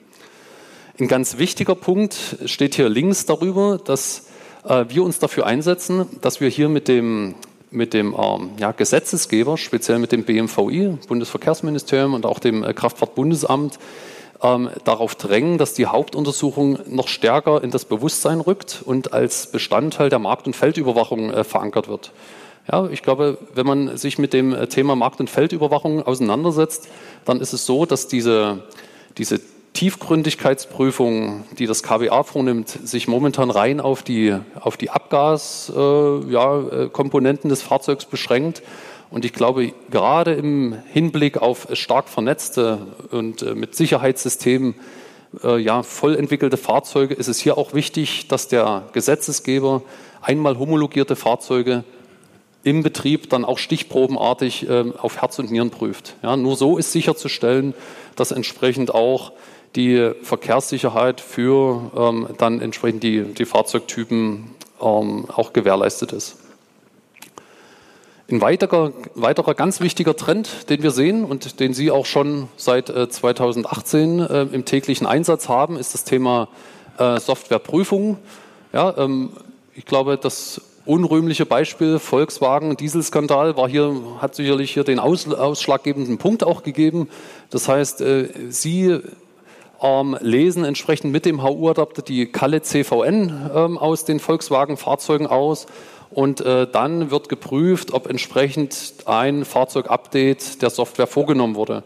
Ein 0.99 1.09
ganz 1.09 1.39
wichtiger 1.39 1.75
Punkt 1.75 2.39
steht 2.45 2.75
hier 2.75 2.91
links 2.91 3.25
darüber, 3.25 3.79
dass 3.83 4.27
äh, 4.65 4.85
wir 4.89 5.03
uns 5.03 5.19
dafür 5.19 5.47
einsetzen, 5.47 6.07
dass 6.21 6.41
wir 6.41 6.49
hier 6.49 6.69
mit 6.69 6.89
dem 6.89 7.35
mit 7.73 7.95
dem 7.95 8.17
ähm, 8.19 8.51
ja, 8.59 8.73
Gesetzesgeber, 8.73 9.57
speziell 9.57 10.01
mit 10.01 10.11
dem 10.11 10.25
BMVI, 10.25 10.99
Bundesverkehrsministerium 11.07 12.15
und 12.15 12.27
auch 12.27 12.41
dem 12.41 12.65
äh, 12.65 12.75
Kraftfahrtbundesamt, 12.75 13.79
ähm, 14.43 14.71
darauf 14.85 15.15
drängen, 15.15 15.59
dass 15.59 15.75
die 15.75 15.87
Hauptuntersuchung 15.87 16.79
noch 16.87 17.09
stärker 17.09 17.63
in 17.63 17.71
das 17.71 17.85
Bewusstsein 17.85 18.41
rückt 18.41 18.83
und 18.85 19.13
als 19.13 19.51
Bestandteil 19.51 20.09
der 20.09 20.19
Markt- 20.19 20.47
und 20.47 20.57
Feldüberwachung 20.57 21.31
äh, 21.31 21.45
verankert 21.45 21.89
wird. 21.89 22.13
Ja, 22.71 22.89
ich 22.89 23.03
glaube, 23.03 23.39
wenn 23.55 23.67
man 23.67 23.97
sich 23.97 24.19
mit 24.19 24.33
dem 24.33 24.55
äh, 24.55 24.67
Thema 24.67 24.95
Markt- 24.97 25.21
und 25.21 25.29
Feldüberwachung 25.31 26.03
auseinandersetzt, 26.03 26.89
dann 27.25 27.41
ist 27.41 27.53
es 27.53 27.67
so, 27.67 27.85
dass 27.87 28.09
diese, 28.09 28.63
diese 29.19 29.41
Tiefgründigkeitsprüfung, 29.73 31.45
die 31.59 31.67
das 31.67 31.83
KWA 31.83 32.23
vornimmt, 32.23 32.69
sich 32.69 33.09
momentan 33.09 33.51
rein 33.51 33.81
auf 33.81 34.03
die, 34.03 34.37
auf 34.59 34.77
die 34.77 34.91
Abgaskomponenten 34.91 36.31
äh, 36.31 36.33
ja, 36.33 36.61
äh, 37.21 37.49
des 37.49 37.63
Fahrzeugs 37.63 38.05
beschränkt 38.05 38.63
und 39.11 39.25
ich 39.25 39.33
glaube, 39.33 39.73
gerade 39.91 40.35
im 40.35 40.77
Hinblick 40.93 41.39
auf 41.39 41.67
stark 41.73 42.09
vernetzte 42.09 42.79
und 43.11 43.43
äh, 43.43 43.55
mit 43.55 43.75
Sicherheitssystemen 43.75 44.75
äh, 45.43 45.59
ja, 45.59 45.83
voll 45.83 46.17
entwickelte 46.17 46.57
Fahrzeuge 46.57 47.15
ist 47.15 47.29
es 47.29 47.39
hier 47.39 47.59
auch 47.59 47.75
wichtig, 47.75 48.29
dass 48.29 48.49
der 48.49 48.85
Gesetzesgeber 48.93 49.83
einmal 50.21 50.59
homologierte 50.59 51.17
Fahrzeuge 51.17 51.85
im 52.63 52.83
Betrieb 52.83 53.31
dann 53.31 53.45
auch 53.45 53.59
stichprobenartig 53.59 54.69
äh, 54.69 54.85
auf 54.99 55.21
Herz 55.21 55.39
und 55.39 55.51
Nieren 55.51 55.71
prüft. 55.71 56.17
Ja, 56.23 56.37
nur 56.37 56.57
so 56.57 56.79
ist 56.79 56.93
sicherzustellen, 56.93 57.75
dass 58.17 58.33
entsprechend 58.33 58.95
auch 58.95 59.33
die 59.77 60.13
Verkehrssicherheit 60.23 61.21
für 61.21 61.91
ähm, 61.97 62.29
dann 62.39 62.61
entsprechend 62.61 63.03
die, 63.03 63.23
die 63.23 63.45
Fahrzeugtypen 63.45 64.51
ähm, 64.81 65.25
auch 65.29 65.53
gewährleistet 65.53 66.13
ist. 66.13 66.40
Ein 68.31 68.41
weiterer, 68.41 68.93
weiterer 69.17 69.55
ganz 69.55 69.81
wichtiger 69.81 70.15
Trend, 70.15 70.71
den 70.71 70.85
wir 70.85 70.93
sehen 70.93 71.25
und 71.25 71.59
den 71.59 71.75
Sie 71.75 71.91
auch 71.91 72.07
schon 72.07 72.47
seit 72.57 72.87
2018 72.87 74.21
äh, 74.21 74.23
äh, 74.23 74.47
im 74.53 74.65
täglichen 74.65 75.05
Einsatz 75.05 75.49
haben, 75.49 75.77
ist 75.77 75.95
das 75.95 76.05
Thema 76.05 76.47
äh, 76.99 77.19
Softwareprüfung. 77.19 78.19
Ja, 78.73 78.97
ähm, 78.99 79.31
ich 79.75 79.85
glaube, 79.85 80.17
das 80.17 80.61
unrühmliche 80.85 81.45
Beispiel 81.45 81.99
Volkswagen 81.99 82.77
Dieselskandal 82.77 83.57
war 83.57 83.69
hier 83.69 84.01
hat 84.21 84.37
sicherlich 84.37 84.75
hier 84.75 84.85
den 84.85 85.01
aus, 85.01 85.27
ausschlaggebenden 85.27 86.19
Punkt 86.19 86.45
auch 86.45 86.63
gegeben. 86.63 87.09
Das 87.51 87.69
heißt, 87.69 88.01
äh, 88.01 88.29
Sie 88.49 89.01
ähm, 89.83 90.17
lesen 90.21 90.65
entsprechend 90.65 91.11
mit 91.11 91.25
dem 91.25 91.43
HU-Adapter 91.43 92.03
die 92.03 92.27
Kalle 92.27 92.63
CVN 92.63 93.51
ähm, 93.53 93.77
aus 93.77 94.05
den 94.05 94.21
Volkswagen-Fahrzeugen 94.21 95.27
aus 95.27 95.67
und 96.11 96.41
äh, 96.41 96.67
dann 96.71 97.11
wird 97.11 97.29
geprüft, 97.29 97.93
ob 97.93 98.09
entsprechend 98.09 98.95
ein 99.07 99.45
Fahrzeugupdate 99.45 100.61
der 100.61 100.71
Software 100.71 101.07
vorgenommen 101.07 101.55
wurde. 101.55 101.85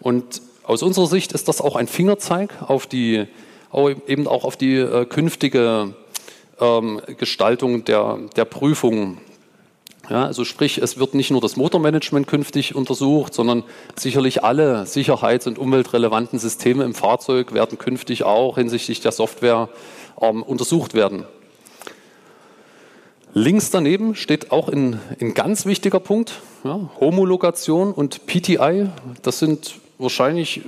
Und 0.00 0.40
aus 0.64 0.82
unserer 0.82 1.06
Sicht 1.06 1.32
ist 1.32 1.48
das 1.48 1.60
auch 1.60 1.76
ein 1.76 1.86
Fingerzeig 1.86 2.50
auf 2.66 2.86
die, 2.86 3.26
eben 4.06 4.26
auch 4.26 4.44
auf 4.44 4.56
die 4.56 4.76
äh, 4.76 5.04
künftige 5.04 5.94
ähm, 6.60 7.00
Gestaltung 7.18 7.84
der, 7.84 8.18
der 8.34 8.46
Prüfungen. 8.46 9.18
Ja, 10.08 10.24
also 10.24 10.44
sprich, 10.44 10.78
es 10.78 10.98
wird 10.98 11.14
nicht 11.14 11.32
nur 11.32 11.40
das 11.40 11.56
Motormanagement 11.56 12.28
künftig 12.28 12.76
untersucht, 12.76 13.34
sondern 13.34 13.64
sicherlich 13.96 14.44
alle 14.44 14.86
sicherheits- 14.86 15.48
und 15.48 15.58
umweltrelevanten 15.58 16.38
Systeme 16.38 16.84
im 16.84 16.94
Fahrzeug 16.94 17.52
werden 17.52 17.76
künftig 17.76 18.22
auch 18.22 18.56
hinsichtlich 18.56 19.00
der 19.00 19.10
Software 19.10 19.68
ähm, 20.20 20.42
untersucht 20.44 20.94
werden. 20.94 21.26
Links 23.38 23.68
daneben 23.68 24.14
steht 24.14 24.50
auch 24.50 24.70
ein, 24.70 24.98
ein 25.20 25.34
ganz 25.34 25.66
wichtiger 25.66 26.00
Punkt, 26.00 26.40
ja, 26.64 26.88
Homologation 26.98 27.92
und 27.92 28.26
PTI. 28.26 28.88
Das 29.20 29.40
sind 29.40 29.74
wahrscheinlich, 29.98 30.62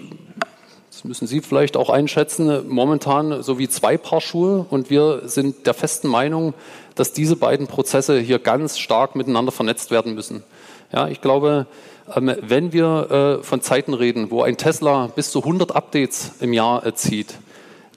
das 0.90 1.04
müssen 1.04 1.26
Sie 1.26 1.40
vielleicht 1.40 1.78
auch 1.78 1.88
einschätzen, 1.88 2.68
momentan 2.68 3.42
so 3.42 3.58
wie 3.58 3.70
zwei 3.70 3.96
Paar 3.96 4.20
Schuhe. 4.20 4.66
Und 4.68 4.90
wir 4.90 5.22
sind 5.24 5.66
der 5.66 5.72
festen 5.72 6.08
Meinung, 6.08 6.52
dass 6.94 7.14
diese 7.14 7.36
beiden 7.36 7.68
Prozesse 7.68 8.20
hier 8.20 8.38
ganz 8.38 8.78
stark 8.78 9.16
miteinander 9.16 9.50
vernetzt 9.50 9.90
werden 9.90 10.14
müssen. 10.14 10.44
Ja, 10.92 11.08
ich 11.08 11.22
glaube, 11.22 11.66
ähm, 12.14 12.36
wenn 12.42 12.74
wir 12.74 13.38
äh, 13.40 13.44
von 13.44 13.62
Zeiten 13.62 13.94
reden, 13.94 14.30
wo 14.30 14.42
ein 14.42 14.58
Tesla 14.58 15.06
bis 15.06 15.30
zu 15.30 15.38
100 15.38 15.74
Updates 15.74 16.32
im 16.40 16.52
Jahr 16.52 16.94
zieht, 16.94 17.38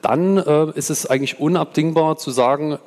dann 0.01 0.38
äh, 0.38 0.71
ist 0.75 0.89
es 0.89 1.07
eigentlich 1.07 1.41
unabdingbar 1.41 2.15
zu 2.15 2.31
sagen, 2.31 2.79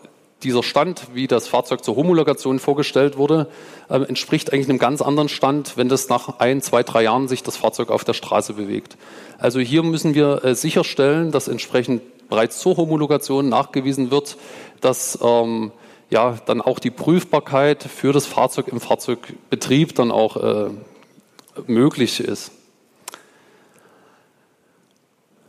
dieser 0.42 0.62
Stand, 0.62 1.08
wie 1.14 1.26
das 1.26 1.48
Fahrzeug 1.48 1.84
zur 1.84 1.96
Homologation 1.96 2.58
vorgestellt 2.58 3.16
wurde, 3.16 3.48
äh, 3.88 4.00
entspricht 4.00 4.52
eigentlich 4.52 4.68
einem 4.68 4.78
ganz 4.78 5.00
anderen 5.00 5.28
Stand, 5.28 5.76
wenn 5.76 5.88
das 5.88 6.08
nach 6.08 6.38
ein, 6.38 6.60
zwei, 6.60 6.82
drei 6.82 7.02
Jahren 7.04 7.28
sich 7.28 7.42
das 7.42 7.56
Fahrzeug 7.56 7.90
auf 7.90 8.04
der 8.04 8.12
Straße 8.12 8.54
bewegt. 8.54 8.96
Also 9.38 9.60
hier 9.60 9.82
müssen 9.82 10.14
wir 10.14 10.44
äh, 10.44 10.54
sicherstellen, 10.54 11.30
dass 11.30 11.48
entsprechend 11.48 12.02
bereits 12.28 12.58
zur 12.58 12.76
Homologation 12.76 13.48
nachgewiesen 13.48 14.10
wird, 14.10 14.36
dass 14.80 15.18
ähm, 15.22 15.72
ja 16.10 16.36
dann 16.46 16.60
auch 16.60 16.78
die 16.78 16.90
Prüfbarkeit 16.90 17.82
für 17.82 18.12
das 18.12 18.26
Fahrzeug 18.26 18.68
im 18.68 18.80
Fahrzeugbetrieb 18.80 19.94
dann 19.94 20.10
auch 20.10 20.36
äh, 20.36 20.70
möglich 21.66 22.20
ist. 22.20 22.52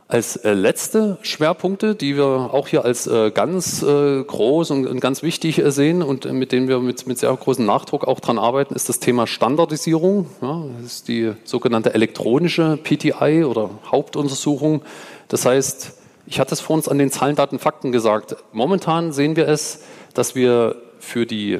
Als 0.08 0.36
äh, 0.36 0.52
letzte 0.52 1.18
Schwerpunkte, 1.22 1.96
die 1.96 2.16
wir 2.16 2.24
auch 2.24 2.68
hier 2.68 2.84
als 2.84 3.08
äh, 3.08 3.32
ganz 3.32 3.82
äh, 3.82 4.22
groß 4.22 4.70
und 4.70 5.00
ganz 5.00 5.24
wichtig 5.24 5.60
sehen 5.66 6.00
und 6.00 6.32
mit 6.32 6.52
denen 6.52 6.68
wir 6.68 6.78
mit, 6.78 7.08
mit 7.08 7.18
sehr 7.18 7.34
großem 7.34 7.66
Nachdruck 7.66 8.06
auch 8.06 8.20
dran 8.20 8.38
arbeiten, 8.38 8.74
ist 8.74 8.88
das 8.88 9.00
Thema 9.00 9.26
Standardisierung. 9.26 10.28
Ja, 10.40 10.62
das 10.80 10.92
ist 10.92 11.08
die 11.08 11.32
sogenannte 11.42 11.92
elektronische 11.92 12.78
PTI 12.80 13.42
oder 13.44 13.70
Hauptuntersuchung. 13.90 14.82
Das 15.26 15.44
heißt, 15.44 15.94
ich 16.26 16.38
hatte 16.38 16.54
es 16.54 16.60
vor 16.60 16.76
uns 16.76 16.86
an 16.86 16.98
den 16.98 17.10
Zahlen, 17.10 17.34
Daten, 17.34 17.58
Fakten 17.58 17.90
gesagt. 17.90 18.36
Momentan 18.52 19.10
sehen 19.10 19.34
wir 19.34 19.48
es, 19.48 19.82
dass 20.14 20.36
wir 20.36 20.76
für 21.00 21.26
die, 21.26 21.58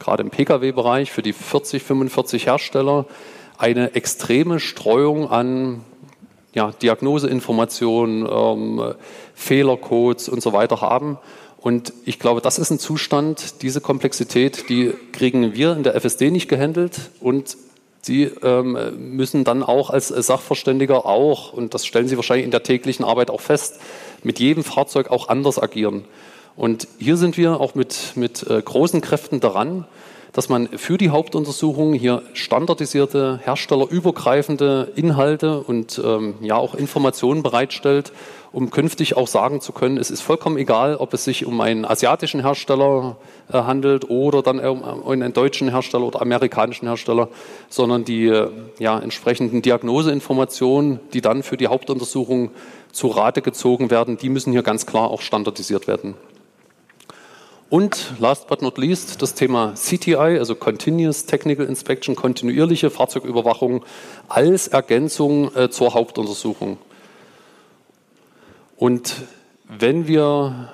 gerade 0.00 0.24
im 0.24 0.30
Pkw-Bereich, 0.30 1.12
für 1.12 1.22
die 1.22 1.32
40, 1.32 1.80
45 1.80 2.46
Hersteller 2.46 3.06
eine 3.56 3.94
extreme 3.94 4.58
Streuung 4.58 5.30
an 5.30 5.84
ja, 6.54 6.72
Diagnoseinformationen, 6.72 8.26
ähm, 8.30 8.94
Fehlercodes 9.34 10.28
und 10.28 10.42
so 10.42 10.52
weiter 10.52 10.80
haben. 10.80 11.18
Und 11.58 11.92
ich 12.04 12.18
glaube, 12.18 12.40
das 12.40 12.58
ist 12.58 12.70
ein 12.70 12.78
Zustand, 12.78 13.62
diese 13.62 13.80
Komplexität, 13.80 14.68
die 14.68 14.92
kriegen 15.12 15.54
wir 15.54 15.72
in 15.76 15.84
der 15.84 15.94
FSD 15.94 16.30
nicht 16.30 16.48
gehandelt 16.48 17.10
und 17.20 17.56
Sie 18.04 18.24
ähm, 18.42 18.76
müssen 19.16 19.44
dann 19.44 19.62
auch 19.62 19.90
als 19.90 20.08
Sachverständiger 20.08 21.06
auch, 21.06 21.52
und 21.52 21.72
das 21.72 21.86
stellen 21.86 22.08
Sie 22.08 22.16
wahrscheinlich 22.16 22.44
in 22.44 22.50
der 22.50 22.64
täglichen 22.64 23.04
Arbeit 23.04 23.30
auch 23.30 23.40
fest, 23.40 23.78
mit 24.24 24.40
jedem 24.40 24.64
Fahrzeug 24.64 25.08
auch 25.08 25.28
anders 25.28 25.62
agieren. 25.62 26.04
Und 26.56 26.88
hier 26.98 27.16
sind 27.16 27.36
wir 27.36 27.60
auch 27.60 27.76
mit, 27.76 28.14
mit 28.16 28.44
äh, 28.50 28.60
großen 28.60 29.00
Kräften 29.02 29.38
daran, 29.38 29.86
dass 30.32 30.48
man 30.48 30.68
für 30.68 30.96
die 30.96 31.10
Hauptuntersuchung 31.10 31.92
hier 31.92 32.22
standardisierte, 32.32 33.40
herstellerübergreifende 33.44 34.92
Inhalte 34.96 35.60
und 35.60 36.00
ähm, 36.02 36.34
ja 36.40 36.56
auch 36.56 36.74
Informationen 36.74 37.42
bereitstellt, 37.42 38.12
um 38.50 38.70
künftig 38.70 39.16
auch 39.16 39.28
sagen 39.28 39.60
zu 39.60 39.72
können, 39.72 39.96
es 39.96 40.10
ist 40.10 40.20
vollkommen 40.20 40.58
egal, 40.58 40.96
ob 40.96 41.14
es 41.14 41.24
sich 41.24 41.46
um 41.46 41.60
einen 41.60 41.84
asiatischen 41.84 42.40
Hersteller 42.40 43.16
äh, 43.50 43.54
handelt 43.54 44.08
oder 44.10 44.42
dann 44.42 44.60
um 44.60 45.06
einen 45.06 45.32
deutschen 45.32 45.70
Hersteller 45.70 46.04
oder 46.04 46.22
amerikanischen 46.22 46.86
Hersteller, 46.86 47.28
sondern 47.68 48.04
die 48.04 48.26
äh, 48.26 48.48
ja, 48.78 48.98
entsprechenden 48.98 49.62
Diagnoseinformationen, 49.62 51.00
die 51.12 51.20
dann 51.20 51.42
für 51.42 51.56
die 51.56 51.68
Hauptuntersuchung 51.68 52.50
zu 52.92 53.08
Rate 53.08 53.40
gezogen 53.40 53.90
werden, 53.90 54.18
die 54.18 54.28
müssen 54.28 54.52
hier 54.52 54.62
ganz 54.62 54.86
klar 54.86 55.10
auch 55.10 55.22
standardisiert 55.22 55.86
werden. 55.86 56.14
Und 57.72 58.12
last 58.18 58.48
but 58.48 58.60
not 58.60 58.76
least 58.76 59.22
das 59.22 59.32
Thema 59.32 59.72
CTI, 59.72 60.38
also 60.38 60.54
Continuous 60.54 61.24
Technical 61.24 61.64
Inspection, 61.64 62.14
kontinuierliche 62.14 62.90
Fahrzeugüberwachung 62.90 63.82
als 64.28 64.68
Ergänzung 64.68 65.56
äh, 65.56 65.70
zur 65.70 65.94
Hauptuntersuchung. 65.94 66.76
Und 68.76 69.22
wenn 69.70 70.06
wir 70.06 70.68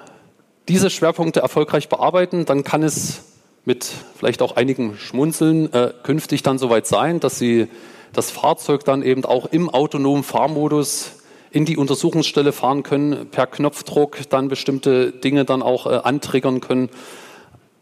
diese 0.66 0.90
Schwerpunkte 0.90 1.38
erfolgreich 1.38 1.88
bearbeiten, 1.88 2.46
dann 2.46 2.64
kann 2.64 2.82
es 2.82 3.26
mit 3.64 3.88
vielleicht 4.16 4.42
auch 4.42 4.56
einigen 4.56 4.96
Schmunzeln 4.96 5.72
äh, 5.72 5.92
künftig 6.02 6.42
dann 6.42 6.58
soweit 6.58 6.88
sein, 6.88 7.20
dass 7.20 7.38
Sie 7.38 7.68
das 8.12 8.32
Fahrzeug 8.32 8.84
dann 8.84 9.04
eben 9.04 9.24
auch 9.24 9.46
im 9.46 9.70
autonomen 9.70 10.24
Fahrmodus 10.24 11.12
in 11.50 11.64
die 11.64 11.76
Untersuchungsstelle 11.76 12.52
fahren 12.52 12.82
können, 12.82 13.28
per 13.30 13.46
Knopfdruck 13.46 14.18
dann 14.28 14.48
bestimmte 14.48 15.12
Dinge 15.12 15.44
dann 15.44 15.62
auch 15.62 15.86
äh, 15.86 16.00
antriggern 16.02 16.60
können. 16.60 16.90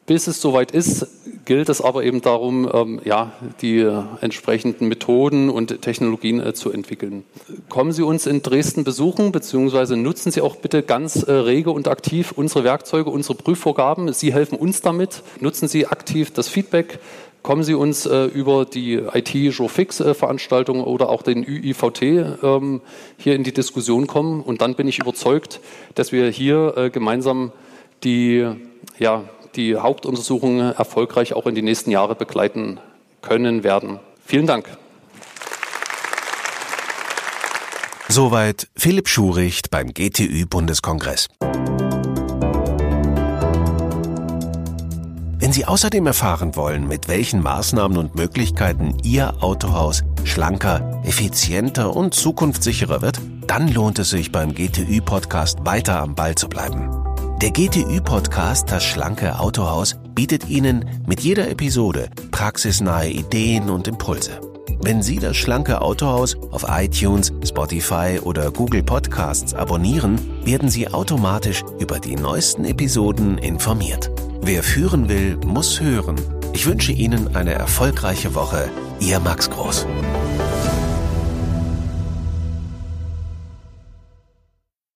Bis 0.06 0.28
es 0.28 0.40
soweit 0.40 0.70
ist, 0.70 1.08
gilt 1.46 1.68
es 1.68 1.80
aber 1.80 2.04
eben 2.04 2.20
darum, 2.20 2.70
ähm, 2.72 3.00
ja, 3.04 3.32
die 3.60 3.78
äh, 3.78 4.02
entsprechenden 4.20 4.86
Methoden 4.86 5.50
und 5.50 5.82
Technologien 5.82 6.38
äh, 6.38 6.54
zu 6.54 6.70
entwickeln. 6.70 7.24
Kommen 7.68 7.90
Sie 7.90 8.02
uns 8.02 8.26
in 8.26 8.40
Dresden 8.40 8.84
besuchen, 8.84 9.32
beziehungsweise 9.32 9.96
nutzen 9.96 10.30
Sie 10.30 10.42
auch 10.42 10.56
bitte 10.56 10.84
ganz 10.84 11.24
äh, 11.24 11.32
rege 11.32 11.72
und 11.72 11.88
aktiv 11.88 12.32
unsere 12.36 12.62
Werkzeuge, 12.62 13.10
unsere 13.10 13.34
Prüfvorgaben. 13.34 14.12
Sie 14.12 14.32
helfen 14.32 14.56
uns 14.56 14.80
damit. 14.80 15.24
Nutzen 15.40 15.66
Sie 15.66 15.88
aktiv 15.88 16.32
das 16.32 16.46
Feedback 16.46 17.00
kommen 17.46 17.62
Sie 17.62 17.74
uns 17.74 18.06
äh, 18.06 18.24
über 18.24 18.64
die 18.64 18.94
IT-Jour-Fix-Veranstaltung 18.94 20.82
oder 20.82 21.08
auch 21.08 21.22
den 21.22 21.46
UIVT 21.46 22.02
ähm, 22.02 22.80
hier 23.18 23.36
in 23.36 23.44
die 23.44 23.52
Diskussion 23.52 24.08
kommen. 24.08 24.42
Und 24.42 24.62
dann 24.62 24.74
bin 24.74 24.88
ich 24.88 24.98
überzeugt, 24.98 25.60
dass 25.94 26.10
wir 26.10 26.28
hier 26.28 26.76
äh, 26.76 26.90
gemeinsam 26.90 27.52
die, 28.02 28.44
ja, 28.98 29.22
die 29.54 29.76
Hauptuntersuchungen 29.76 30.74
erfolgreich 30.74 31.34
auch 31.34 31.46
in 31.46 31.54
die 31.54 31.62
nächsten 31.62 31.92
Jahre 31.92 32.16
begleiten 32.16 32.80
können 33.22 33.62
werden. 33.62 34.00
Vielen 34.24 34.48
Dank. 34.48 34.68
Soweit 38.08 38.66
Philipp 38.76 39.08
Schuricht 39.08 39.70
beim 39.70 39.94
GTÜ-Bundeskongress. 39.94 41.28
Wenn 45.46 45.52
Sie 45.52 45.64
außerdem 45.64 46.04
erfahren 46.08 46.56
wollen, 46.56 46.88
mit 46.88 47.06
welchen 47.06 47.40
Maßnahmen 47.40 47.98
und 47.98 48.16
Möglichkeiten 48.16 48.96
Ihr 49.04 49.32
Autohaus 49.44 50.02
schlanker, 50.24 51.00
effizienter 51.04 51.94
und 51.94 52.14
zukunftssicherer 52.14 53.00
wird, 53.00 53.20
dann 53.46 53.72
lohnt 53.72 54.00
es 54.00 54.10
sich 54.10 54.32
beim 54.32 54.52
GTÜ-Podcast 54.52 55.64
weiter 55.64 56.00
am 56.00 56.16
Ball 56.16 56.34
zu 56.34 56.48
bleiben. 56.48 56.90
Der 57.40 57.52
GTÜ-Podcast 57.52 58.72
Das 58.72 58.82
schlanke 58.82 59.38
Autohaus 59.38 59.94
bietet 60.16 60.48
Ihnen 60.48 60.84
mit 61.06 61.20
jeder 61.20 61.48
Episode 61.48 62.10
praxisnahe 62.32 63.08
Ideen 63.08 63.70
und 63.70 63.86
Impulse. 63.86 64.40
Wenn 64.80 65.00
Sie 65.00 65.20
das 65.20 65.36
schlanke 65.36 65.80
Autohaus 65.80 66.34
auf 66.50 66.64
iTunes, 66.68 67.32
Spotify 67.44 68.18
oder 68.20 68.50
Google 68.50 68.82
Podcasts 68.82 69.54
abonnieren, 69.54 70.18
werden 70.44 70.70
Sie 70.70 70.88
automatisch 70.88 71.62
über 71.78 72.00
die 72.00 72.16
neuesten 72.16 72.64
Episoden 72.64 73.38
informiert. 73.38 74.10
Wer 74.42 74.62
führen 74.62 75.08
will, 75.08 75.36
muss 75.44 75.80
hören. 75.80 76.16
Ich 76.52 76.66
wünsche 76.66 76.92
Ihnen 76.92 77.36
eine 77.36 77.52
erfolgreiche 77.52 78.34
Woche. 78.34 78.70
Ihr 79.00 79.20
Max 79.20 79.50
Groß. 79.50 79.86